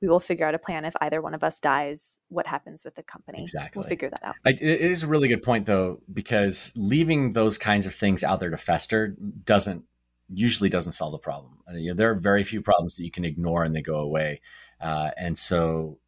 [0.02, 0.84] we will figure out a plan.
[0.84, 3.42] If either one of us dies what happens with the company?
[3.42, 3.80] Exactly.
[3.80, 4.34] we'll figure that out.
[4.44, 8.40] I, it is a really good point though because leaving those kinds of things out
[8.40, 9.84] there to fester doesn't
[10.32, 11.58] usually doesn't solve the problem.
[11.70, 13.96] Uh, you know, there are very few problems that you can ignore and they go
[13.96, 14.40] away.
[14.80, 15.98] Uh, and so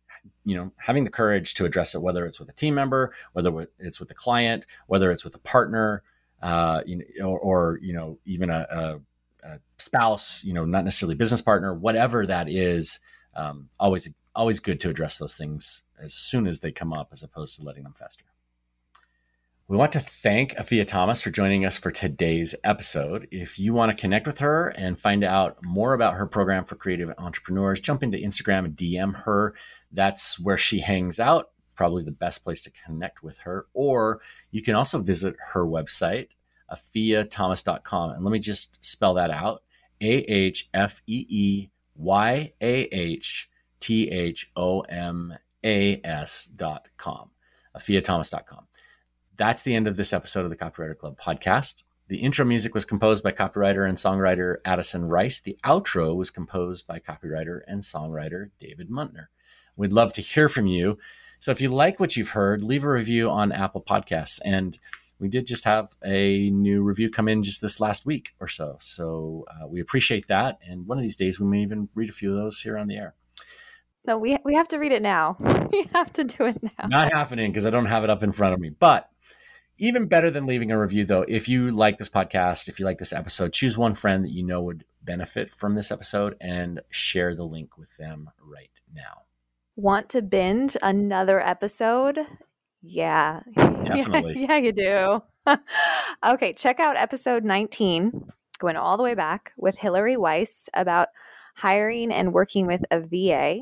[0.45, 3.67] you know having the courage to address it whether it's with a team member whether
[3.79, 6.03] it's with a client whether it's with a partner
[6.43, 10.85] uh, you know, or, or you know even a, a, a spouse you know not
[10.85, 13.01] necessarily business partner whatever that is
[13.39, 17.23] um, always always good to address those things as soon as they come up, as
[17.23, 18.25] opposed to letting them fester.
[19.67, 23.29] We want to thank Ahfeeyah Thomas for joining us for today's episode.
[23.31, 26.75] If you want to connect with her and find out more about her program for
[26.75, 29.55] creative entrepreneurs, jump into Instagram and DM her.
[29.93, 31.51] That's where she hangs out.
[31.77, 33.67] Probably the best place to connect with her.
[33.75, 34.21] Or
[34.51, 36.31] you can also visit her website,
[36.73, 38.13] ahfeeyahthomas.com.
[38.13, 39.63] And let me just spell that out
[40.01, 43.51] A H F E E Y A H
[43.81, 45.35] T H O M
[45.65, 47.31] A S dot com,
[47.75, 48.67] uh, dot com.
[49.37, 51.83] That's the end of this episode of the Copywriter Club podcast.
[52.09, 55.41] The intro music was composed by copywriter and songwriter Addison Rice.
[55.41, 59.27] The outro was composed by copywriter and songwriter David Muntner.
[59.77, 60.99] We'd love to hear from you.
[61.39, 64.41] So if you like what you've heard, leave a review on Apple Podcasts.
[64.45, 64.79] And
[65.19, 68.77] we did just have a new review come in just this last week or so.
[68.79, 70.59] So uh, we appreciate that.
[70.67, 72.87] And one of these days, we may even read a few of those here on
[72.87, 73.15] the air.
[74.07, 75.37] No, we, we have to read it now.
[75.73, 76.89] we have to do it now.
[76.89, 78.71] Not happening because I don't have it up in front of me.
[78.71, 79.11] But
[79.79, 82.99] even better than leaving a review, though, if you like this podcast, if you like
[82.99, 87.35] this episode, choose one friend that you know would benefit from this episode and share
[87.35, 89.23] the link with them right now.
[89.77, 92.19] Want to binge another episode?
[92.83, 93.41] Yeah.
[93.57, 94.35] Definitely.
[94.39, 95.23] yeah, yeah, you do.
[96.25, 101.09] okay, check out episode 19, going all the way back with Hillary Weiss about
[101.57, 103.61] hiring and working with a VA.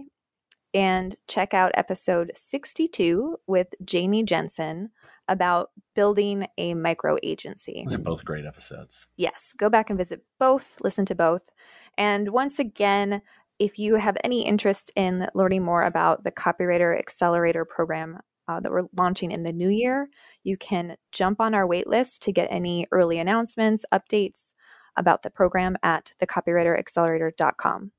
[0.74, 4.90] And check out episode 62 with Jamie Jensen
[5.28, 7.84] about building a micro agency.
[7.86, 9.06] Those are both great episodes.
[9.16, 11.48] Yes, go back and visit both, listen to both.
[11.97, 13.22] And once again,
[13.59, 18.70] if you have any interest in learning more about the Copywriter Accelerator program uh, that
[18.70, 20.09] we're launching in the new year.
[20.43, 24.52] You can jump on our waitlist to get any early announcements, updates
[24.97, 27.93] about the program at thecopywriteraccelerator.com.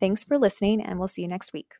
[0.00, 1.74] Thanks for listening, and we'll see you next week.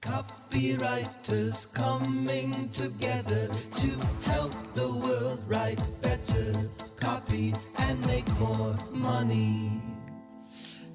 [0.00, 3.90] Copywriters coming together to
[4.22, 6.52] help the world write better,
[6.96, 9.82] copy, and make more money.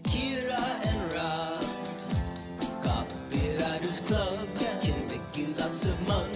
[0.03, 4.54] Kira and Rob's Copywriters Club
[5.87, 6.34] of money.